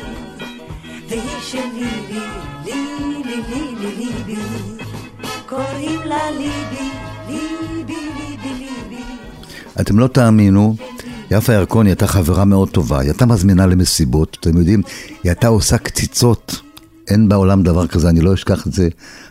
והיא 1.09 1.41
שלי, 1.41 1.61
ליבי, 2.09 2.23
ליבי, 2.65 3.95
ליבי, 3.97 4.37
קוראים 5.49 6.01
לה 6.05 6.31
ליבי, 6.31 6.91
ליבי, 7.29 7.95
ליבי, 8.19 8.55
ליבי. 8.59 9.03
אתם 9.81 9.99
לא 9.99 10.07
תאמינו, 10.07 10.75
יפה 11.31 11.53
ירקוני 11.53 11.91
הייתה 11.91 12.07
חברה 12.07 12.45
מאוד 12.45 12.71
טובה, 12.71 13.01
היא 13.01 13.11
הייתה 13.11 13.27
מזמינה 13.27 13.67
למסיבות, 13.67 14.37
אתם 14.41 14.59
יודעים, 14.59 14.83
היא 15.23 15.31
הייתה 15.31 15.49
עושה 15.49 15.79
קציצות. 15.79 16.72
אין 17.09 17.29
בעולם 17.29 17.63
דבר 17.63 17.87
כזה, 17.87 18.09
אני 18.09 18.21
לא 18.21 18.35
אשכח 18.35 18.67
את 18.67 18.73
זה. 18.73 18.89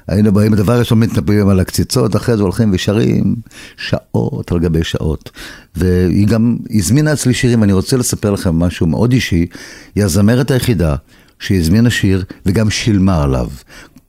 היינו 0.07 0.31
באים, 0.31 0.55
דבר 0.55 0.79
ראשון 0.79 0.99
מתנפלים 0.99 1.49
על 1.49 1.59
הקציצות, 1.59 2.15
אחרי 2.15 2.37
זה 2.37 2.43
הולכים 2.43 2.71
ושרים 2.73 3.35
שעות 3.77 4.51
על 4.51 4.59
גבי 4.59 4.83
שעות. 4.83 5.31
והיא 5.75 6.27
גם 6.27 6.57
הזמינה 6.69 7.13
אצלי 7.13 7.33
שירים, 7.33 7.61
ואני 7.61 7.73
רוצה 7.73 7.97
לספר 7.97 8.31
לכם 8.31 8.55
משהו 8.55 8.87
מאוד 8.87 9.11
אישי. 9.11 9.45
היא 9.95 10.03
הזמרת 10.03 10.51
היחידה 10.51 10.95
שהזמינה 11.39 11.89
שיר 11.89 12.23
וגם 12.45 12.69
שילמה 12.69 13.23
עליו. 13.23 13.47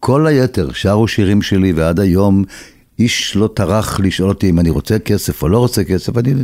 כל 0.00 0.26
היתר 0.26 0.72
שרו 0.72 1.08
שירים 1.08 1.42
שלי, 1.42 1.72
ועד 1.72 2.00
היום 2.00 2.44
איש 2.98 3.36
לא 3.36 3.48
טרח 3.54 4.00
לשאול 4.00 4.28
אותי 4.28 4.50
אם 4.50 4.60
אני 4.60 4.70
רוצה 4.70 4.98
כסף 4.98 5.42
או 5.42 5.48
לא 5.48 5.58
רוצה 5.58 5.84
כסף, 5.84 6.18
אני 6.18 6.34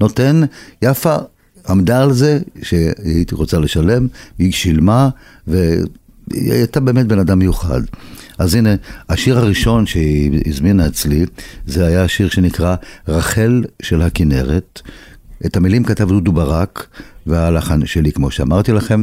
נותן, 0.00 0.40
יפה 0.82 1.16
עמדה 1.68 2.02
על 2.02 2.12
זה 2.12 2.38
שהייתי 2.62 3.34
רוצה 3.34 3.58
לשלם, 3.58 4.06
היא 4.38 4.52
שילמה, 4.52 5.08
והיא 6.28 6.52
הייתה 6.52 6.80
באמת 6.80 7.06
בן 7.06 7.18
אדם 7.18 7.38
מיוחד. 7.38 7.80
אז 8.38 8.54
הנה, 8.54 8.74
השיר 9.08 9.38
הראשון 9.38 9.86
שהיא 9.86 10.40
הזמינה 10.46 10.86
אצלי, 10.86 11.26
זה 11.66 11.86
היה 11.86 12.08
שיר 12.08 12.28
שנקרא 12.28 12.76
רחל 13.08 13.64
של 13.82 14.02
הכנרת. 14.02 14.82
את 15.46 15.56
המילים 15.56 15.84
כתב 15.84 16.08
דודו 16.08 16.32
ברק, 16.32 16.86
והלחן 17.26 17.86
שלי, 17.86 18.12
כמו 18.12 18.30
שאמרתי 18.30 18.72
לכם, 18.72 19.02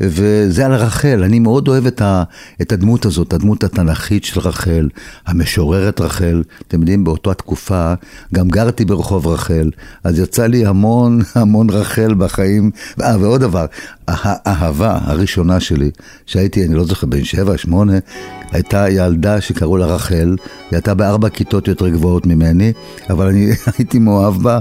וזה 0.00 0.66
על 0.66 0.74
רחל. 0.74 1.22
אני 1.24 1.38
מאוד 1.38 1.68
אוהב 1.68 1.86
את, 1.86 2.00
ה, 2.00 2.22
את 2.62 2.72
הדמות 2.72 3.04
הזאת, 3.04 3.32
הדמות 3.32 3.64
התנ"כית 3.64 4.24
של 4.24 4.40
רחל, 4.40 4.88
המשוררת 5.26 6.00
רחל. 6.00 6.42
אתם 6.68 6.80
יודעים, 6.80 7.04
באותה 7.04 7.34
תקופה 7.34 7.94
גם 8.34 8.48
גרתי 8.48 8.84
ברחוב 8.84 9.26
רחל, 9.26 9.70
אז 10.04 10.18
יצא 10.18 10.46
לי 10.46 10.66
המון 10.66 11.20
המון 11.34 11.70
רחל 11.70 12.14
בחיים. 12.14 12.70
אה, 13.02 13.16
ועוד 13.20 13.40
דבר, 13.40 13.66
האהבה 14.08 14.98
הראשונה 15.02 15.60
שלי, 15.60 15.90
שהייתי, 16.26 16.66
אני 16.66 16.74
לא 16.74 16.84
זוכר, 16.84 17.06
בן 17.06 17.24
שבע, 17.24 17.58
שמונה, 17.58 17.98
הייתה 18.52 18.90
ילדה 18.90 19.40
שקראו 19.40 19.76
לה 19.76 19.86
רחל, 19.86 20.36
היא 20.38 20.76
הייתה 20.76 20.94
בארבע 20.94 21.28
כיתות 21.28 21.68
יותר 21.68 21.88
גבוהות 21.88 22.26
ממני, 22.26 22.72
אבל 23.10 23.26
אני 23.26 23.50
הייתי 23.78 23.98
מאוהב 23.98 24.42
בה, 24.42 24.58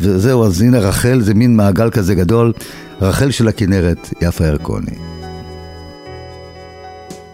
וזהו, 0.00 0.44
אז 0.44 0.62
הנה 0.62 0.78
רחל 0.78 1.20
זה 1.20 1.34
מין 1.34 1.56
מעגל 1.56 1.90
כזה 1.90 2.14
גדול, 2.14 2.52
רחל 3.00 3.30
של 3.30 3.48
הכנרת, 3.48 4.08
יפה 4.22 4.46
ירקוני. 4.46 4.96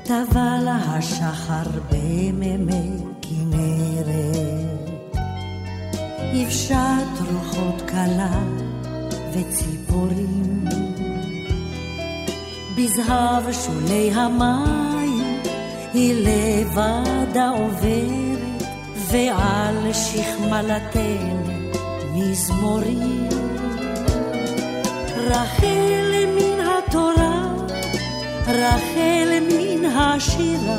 טבע 0.03 0.57
השחר 0.87 1.81
בזהב 12.77 13.53
שולי 13.53 14.11
המים 14.11 15.41
היא 15.95 16.15
לבדה 16.15 17.49
עוברת, 17.49 18.63
ועל 19.11 19.93
שכמלתן 19.93 21.56
מזמורים. 22.17 23.29
רחל 25.17 26.13
מן 26.37 26.61
התורה, 26.61 27.55
רחל 28.49 29.29
מן 29.51 29.85
השירה, 29.85 30.79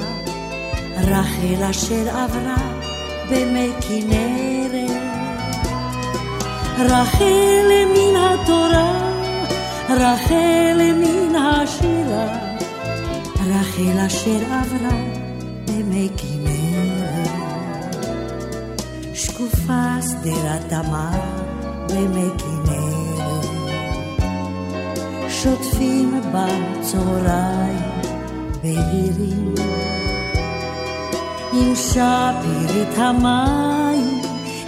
רחל 0.97 1.63
אשר 1.69 2.09
עברה 2.09 2.57
במי 3.29 3.69
כנרת. 3.81 4.91
רחל 6.79 7.69
מן 7.95 8.15
התורה, 8.15 8.91
רחל 9.89 10.79
מן 10.95 11.35
השירה, 11.35 12.27
רחל 13.47 13.99
אשר 14.05 14.41
עברה 14.45 14.97
במי 15.67 16.09
כנרת. 16.17 16.66
שקופה 19.17 19.95
שדרת 20.01 20.61
תמר 20.69 21.19
במי 21.89 22.29
כנרת. 22.37 23.45
שוטפים 25.29 26.21
בצהריים 26.33 27.79
בהירים. 28.63 29.53
עם 31.53 31.75
שפירית 31.75 32.97
המים 32.97 34.21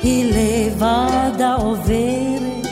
היא 0.03 0.33
לבדה 0.33 1.55
עוברת, 1.55 2.67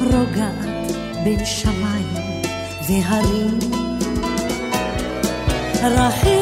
רוגעת 0.00 0.92
בין 1.24 1.44
שמיים 1.44 2.42
והרים. 2.88 3.58
רחל 5.82 6.39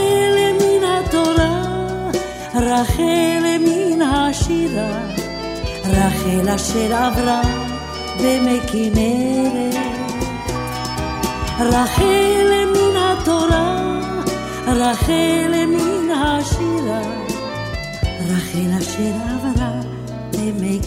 רחל 2.60 3.58
מן 3.60 4.02
השירה, 4.02 4.98
רחל 5.84 6.48
אשר 6.48 6.94
עברה 6.94 7.42
במי 8.20 8.60
כנרת. 8.72 9.74
רחל 11.60 12.50
מן 12.74 12.96
התורה, 12.96 14.00
רחל 14.66 15.66
מן 15.66 16.10
השירה, 16.10 17.02
רחל 18.28 18.78
אשר 18.78 19.14
עברה 19.30 19.80
במי 20.32 20.80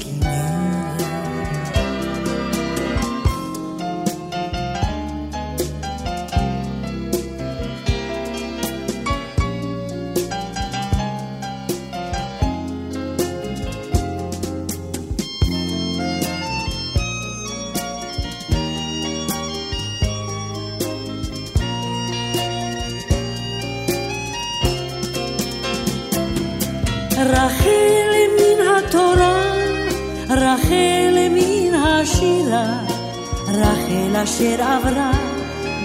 רחל 33.91 34.15
אשר 34.15 34.63
עברה 34.63 35.11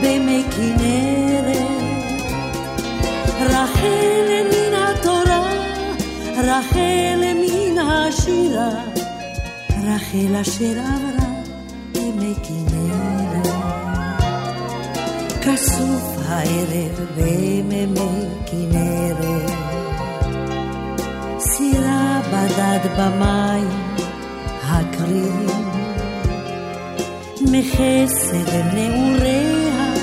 במי 0.03 0.45
כנרת. 0.51 1.67
רחל 3.41 4.29
מן 4.51 4.75
התורה, 4.75 5.51
רחל 6.37 7.21
מן 7.35 7.79
השירה, 7.79 8.71
רחל 9.85 10.37
אשר 10.41 10.79
עברה 10.79 11.29
במי 11.93 12.35
כנרת. 12.43 13.47
כסוף 15.43 16.17
הערב 16.29 17.01
במימי 17.17 18.29
כנרת. 18.47 19.51
סירה 21.39 22.21
בדד 22.33 22.91
במים 22.99 23.69
הקרירים, 24.63 25.46
מחסד 27.59 28.75
נעוריה 28.75 29.95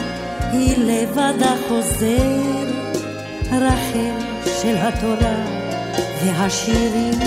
היא 0.52 0.78
לבדה 0.78 1.56
חוזרת, 1.68 2.98
רחל 3.52 4.20
של 4.62 4.76
התורה 4.78 5.46
והשירים. 6.24 7.20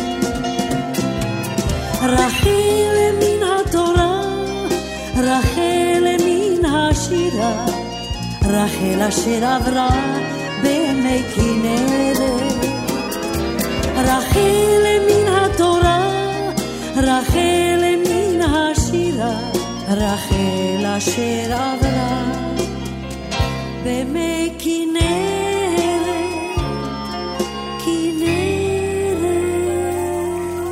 רחל 2.03 2.97
מן 3.21 3.43
התורה, 3.43 4.21
רחל 5.17 6.05
מן 6.27 6.65
השירה, 6.65 7.67
רחל 8.43 9.03
אשר 9.09 9.45
עברה 9.45 9.89
במי 10.63 11.23
כנרת. 11.35 12.65
רחל 13.97 14.85
מן 15.09 15.35
התורה, 15.35 16.11
רחל 16.97 17.81
מן 18.09 18.41
השירה, 18.43 19.56
רחל 19.89 20.87
אשר 20.97 21.53
עברה 21.53 22.37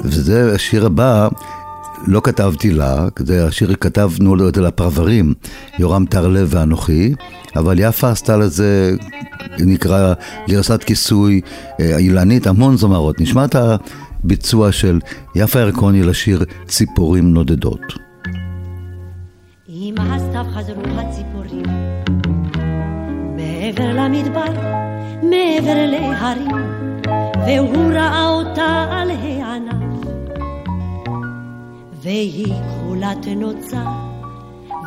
וזה 0.04 0.54
השיר 0.54 0.86
הבא. 0.86 1.28
לא 2.06 2.20
כתבתי 2.24 2.70
לה, 2.70 3.08
זה 3.18 3.46
השיר 3.46 3.74
כתבנו 3.80 4.36
לו 4.36 4.48
את 4.48 4.54
זה 4.54 4.60
לפרברים, 4.60 5.34
יורם 5.78 6.06
טרלב 6.06 6.48
ואנוכי, 6.50 7.14
אבל 7.56 7.76
יפה 7.78 8.10
עשתה 8.10 8.36
לזה, 8.36 8.96
נקרא 9.58 10.14
גרסת 10.48 10.82
כיסוי 10.84 11.40
אה, 11.80 11.98
אילנית, 11.98 12.46
המון 12.46 12.76
זמרות. 12.76 13.20
נשמע 13.20 13.44
את 13.44 13.56
הביצוע 14.24 14.72
של 14.72 15.00
יפה 15.34 15.60
ירקוני 15.60 16.02
לשיר 16.02 16.44
ציפורים 16.68 17.34
נודדות. 17.34 18.13
מעבר 25.54 25.86
להרים, 25.86 26.50
והוא 27.46 27.92
ראה 27.92 28.28
אותה 28.28 28.86
על 28.90 29.10
הענף. 29.10 30.08
והיא 32.02 32.54
כחולת 32.54 33.26
נוצה, 33.36 33.82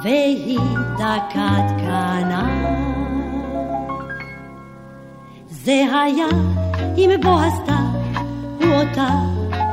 והיא 0.03 0.59
דקת 0.97 1.67
כנף. 1.77 2.49
זה 5.49 5.85
היה 5.91 6.27
עם 6.97 7.21
בוא 7.21 7.41
הסתיו, 7.41 7.75
הוא 8.61 8.73
אותה 8.75 9.09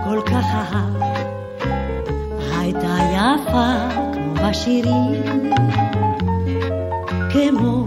כל 0.05 0.21
כך 0.27 0.45
אהב. 0.55 1.03
הייתה 2.59 2.97
יפה 3.13 3.75
כמו 4.13 4.35
בשירים, 4.35 5.53
כמו 7.33 7.87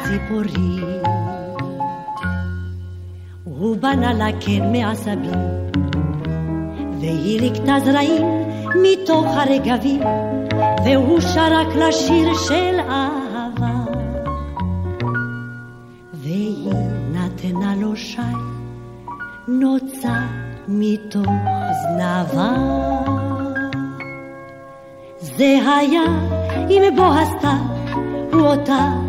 הציפורים. 0.00 0.84
הוא 3.44 3.76
בנה 3.76 4.12
לה 4.12 4.28
קן 4.40 4.72
מעשבים, 4.72 5.40
והיא 7.00 7.40
ליקטה 7.40 7.76
זרעים 7.84 8.26
מתוך 8.82 9.26
הרגבים, 9.26 10.02
והוא 10.84 11.20
שרק 11.20 11.66
לשיר 11.76 12.34
של 12.34 12.80
אהבה. 12.80 13.92
והיא 16.14 16.72
נתנה 17.12 17.76
לו 17.76 17.96
שי, 17.96 18.20
נוצה 19.48 20.26
מתוך 20.68 21.32
זנבה. 21.82 22.50
זה 25.20 25.58
היה 25.78 26.04
עם 26.68 26.96
בוא 26.96 27.14
הסתיו, 27.14 27.58
הוא 28.32 28.42
אותה 28.42 28.99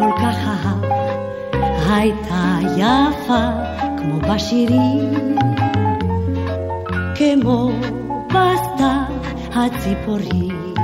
כל 0.00 0.12
כך 0.16 0.36
אהב, 0.46 0.84
הייתה 1.90 2.58
יפה 2.76 3.48
כמו 3.98 4.18
בשירים, 4.20 5.34
כמו 7.14 7.70
בסתיו 8.26 9.14
הציפורים. 9.54 10.74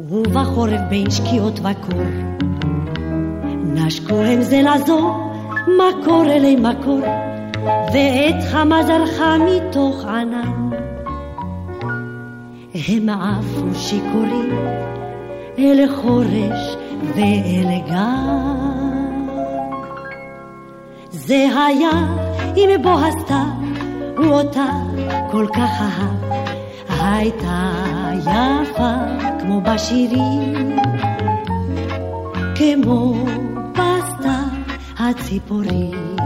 ובחורף 0.00 0.80
בין 0.88 1.10
שקיעות 1.10 1.60
וקור, 1.60 2.04
נשקו 3.64 4.16
הם 4.16 4.42
זה 4.42 4.62
לזו, 4.62 5.30
מקור 5.66 6.24
אלי 6.24 6.56
מקור, 6.56 7.00
ועת 7.92 8.44
חמה 8.50 8.82
זרחה 8.82 9.36
מתוך 9.38 10.04
ענן. 10.04 10.70
הם 12.88 13.08
עפו 13.08 13.74
שיכורים 13.74 14.56
אל 15.58 15.86
חורש 15.96 16.75
ואל 17.14 17.80
גן. 17.88 18.76
זה 21.10 21.46
היה 21.66 21.90
עם 22.56 22.82
בוא 22.82 23.00
הסתיו, 23.00 23.46
הוא 24.16 24.26
אותה 24.26 24.66
כל 25.30 25.46
כך 25.52 25.80
אהב, 25.80 26.32
הייתה 26.88 27.72
יפה 28.20 28.94
כמו 29.40 29.60
בשירים, 29.60 30.76
כמו 32.54 33.24
בסתיו 33.72 34.46
הציפורים. 34.98 36.16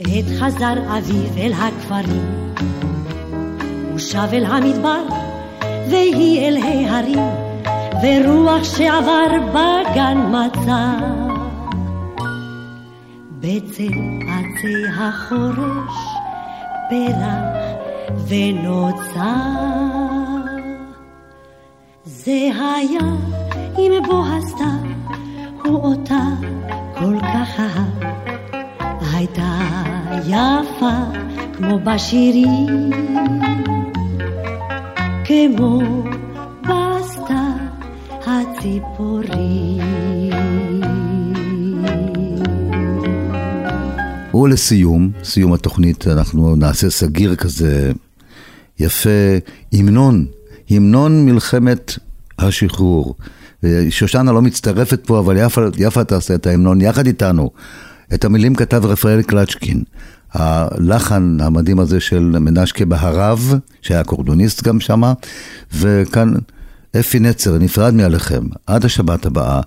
עת 0.00 0.24
חזר 0.38 0.98
אביב 0.98 1.38
אל 1.38 1.52
הכפרים, 1.52 2.52
הוא 3.90 3.98
שב 3.98 4.28
אל 4.32 4.44
המדבר, 4.44 5.02
והיא 5.90 6.40
אל 6.40 6.56
ההרים, 6.56 7.47
ורוח 8.02 8.64
שעבר 8.64 9.26
בגן 9.50 10.18
מצא. 10.30 10.94
בצל 13.40 13.92
עצי 14.28 14.74
החורש 14.98 15.96
פרח 16.90 17.78
ונוצר. 18.28 19.20
זה 22.04 22.50
היה 22.54 23.08
עם 23.78 24.02
בוא 24.06 24.24
הסתיו, 24.26 24.66
הוא 25.64 25.84
אותה 25.84 26.24
כל 26.98 27.18
כך 27.20 27.60
אהב. 27.60 28.12
הייתה 29.14 29.58
יפה 30.26 30.96
כמו 31.56 31.78
בשירים. 31.84 32.90
כמו. 35.24 35.80
ולסיום, 44.34 45.10
סיום 45.24 45.52
התוכנית, 45.52 46.06
אנחנו 46.06 46.56
נעשה 46.56 46.90
סגיר 46.90 47.36
כזה 47.36 47.92
יפה, 48.78 49.10
המנון, 49.72 50.26
המנון 50.70 51.24
מלחמת 51.24 51.98
השחרור. 52.38 53.14
שושנה 53.90 54.32
לא 54.32 54.42
מצטרפת 54.42 55.06
פה, 55.06 55.18
אבל 55.18 55.36
יפה, 55.36 55.60
יפה 55.78 56.04
תעשה 56.04 56.34
את 56.34 56.46
ההמנון 56.46 56.80
יחד 56.80 57.06
איתנו. 57.06 57.50
את 58.14 58.24
המילים 58.24 58.54
כתב 58.54 58.86
רפאל 58.86 59.22
קלצ'קין. 59.22 59.82
הלחן 60.32 61.36
המדהים 61.40 61.80
הזה 61.80 62.00
של 62.00 62.20
מנשקה 62.20 62.84
בהרב, 62.84 63.54
שהיה 63.82 64.04
קורדוניסט 64.04 64.62
גם 64.62 64.80
שמה, 64.80 65.12
וכאן 65.74 66.32
אפי 66.96 67.20
נצר 67.20 67.58
נפרד 67.58 67.94
מעליכם 67.94 68.44
עד 68.66 68.84
השבת 68.84 69.26
הבאה. 69.26 69.60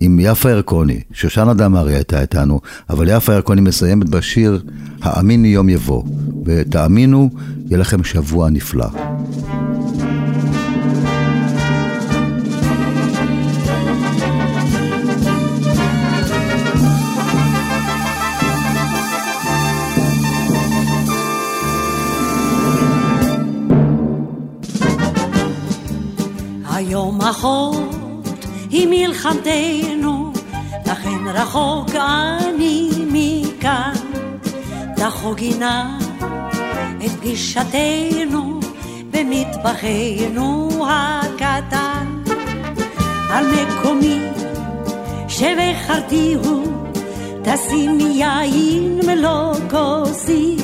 עם 0.00 0.18
יפה 0.20 0.50
ירקוני, 0.50 1.00
שושנה 1.12 1.54
דמארי 1.54 1.94
הייתה 1.94 2.20
איתנו, 2.20 2.60
אבל 2.90 3.08
יפה 3.08 3.32
ירקוני 3.32 3.60
מסיימת 3.60 4.08
בשיר 4.08 4.62
"האמיני 5.02 5.48
יום 5.48 5.68
יבוא", 5.68 6.02
ותאמינו, 6.44 7.30
יהיה 7.66 7.78
לכם 7.78 8.04
שבוע 8.04 8.50
נפלא. 8.50 8.86
אחות 26.94 28.46
היא 28.70 28.88
מלחמתנו, 28.90 30.32
לכן 30.86 31.28
רחוק 31.34 31.88
אני 31.94 32.90
מכאן. 33.12 33.92
תחוגי 34.96 35.54
נא 35.58 35.84
את 37.04 37.10
פגישתנו 37.10 38.60
במטבחנו 39.10 40.86
הקטן. 40.88 42.22
על 43.30 43.46
מקומי 43.46 44.18
שבחרתיהו 45.28 46.62
תשימי 47.42 48.22
יין 48.24 49.00
מלוא 49.06 49.54
כוסית, 49.70 50.60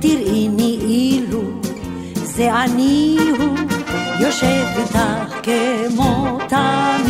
תראיני 0.00 0.78
אילו 0.80 1.42
זה 2.24 2.54
אני 2.54 3.16
הוא. 3.38 3.65
יושב 4.20 4.64
איתך 4.78 4.98
כמו 5.42 6.38
תמיד. 6.48 7.05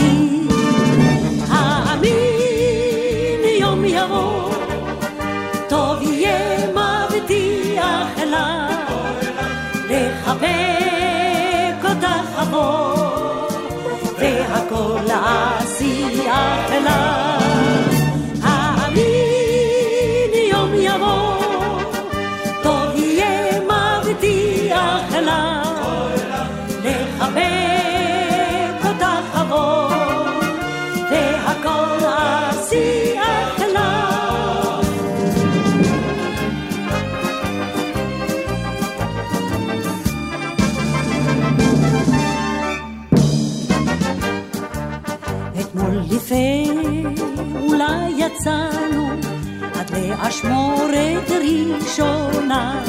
עד 50.21 50.27
לאשמורת 50.27 51.31
ראשונה. 51.31 52.83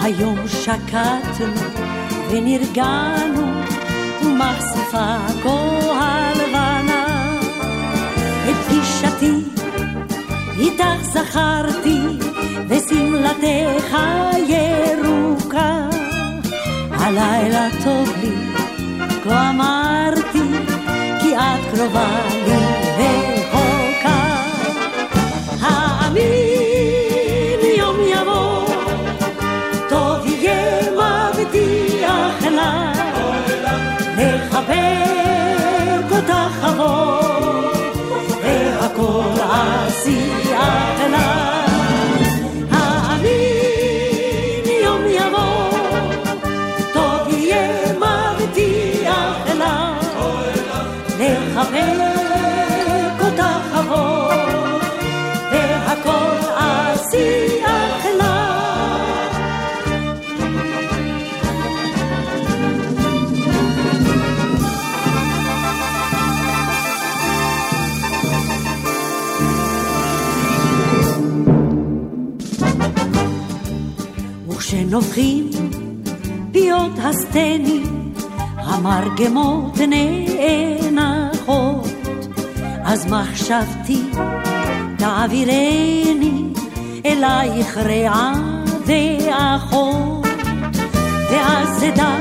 היום 0.00 0.38
שקטנו 0.48 1.54
ונרגענו, 2.30 3.46
ומחשיפה 4.22 5.16
כה 5.42 5.50
הלבנה. 6.00 7.36
את 8.50 8.56
פגישתי 8.66 9.32
איתך 10.58 11.02
זכרתי, 11.02 12.00
ושמלתך 12.68 13.96
ירוקה. 14.48 15.88
הלילה 16.90 17.68
טוב 17.84 18.08
לי, 18.22 18.34
כה 19.24 19.50
אמרתי, 19.50 20.42
כי 21.20 21.36
את 21.36 21.74
קרובה 21.74 22.08
לי 22.46 23.33
לחבק 34.68 36.12
אותך 36.12 36.64
אבוא, 36.68 37.20
והכל 38.42 39.40
עשיית 39.40 40.43
וכשנובחים 74.94 75.50
פיות 76.52 76.92
הסטנים, 76.98 78.12
המרגמות 78.56 79.78
נאנחות, 80.92 81.88
אז 82.84 83.06
מחשבתי 83.06 84.02
תעבירני 84.98 86.42
אלייך 87.06 87.78
רעה 87.78 88.32
ואחות, 88.86 90.26
ואז 91.30 91.84
אדע 91.84 92.16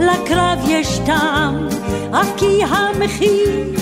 לקרב 0.00 0.58
יש 0.68 1.00
טעם, 1.06 1.68
אף 2.12 2.28
כי 2.36 2.64
המחיר 2.64 3.74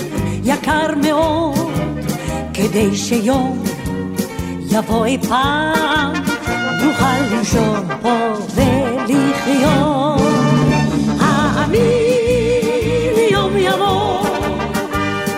יקר 0.43 0.95
מאוד, 1.01 1.71
כדי 2.53 2.95
שיום 2.95 3.63
יבוא 4.71 5.05
אי 5.05 5.17
פעם, 5.29 6.28
נוכל 6.83 7.17
לנשום 7.31 7.87
פה 8.01 8.33
ולחיות. 8.55 10.21
האמין 11.19 13.15
יום 13.31 13.57
יבוא, 13.57 14.23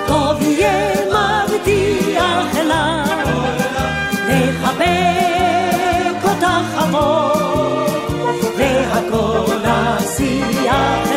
טוב 0.08 0.42
יהיה 0.42 0.92
מבטיח 1.08 2.58
אליו, 2.58 3.06
לחבק 4.30 6.24
אותך 6.24 6.64
חמור, 6.76 7.86
והכל 8.58 9.56
נסיעה. 9.64 11.11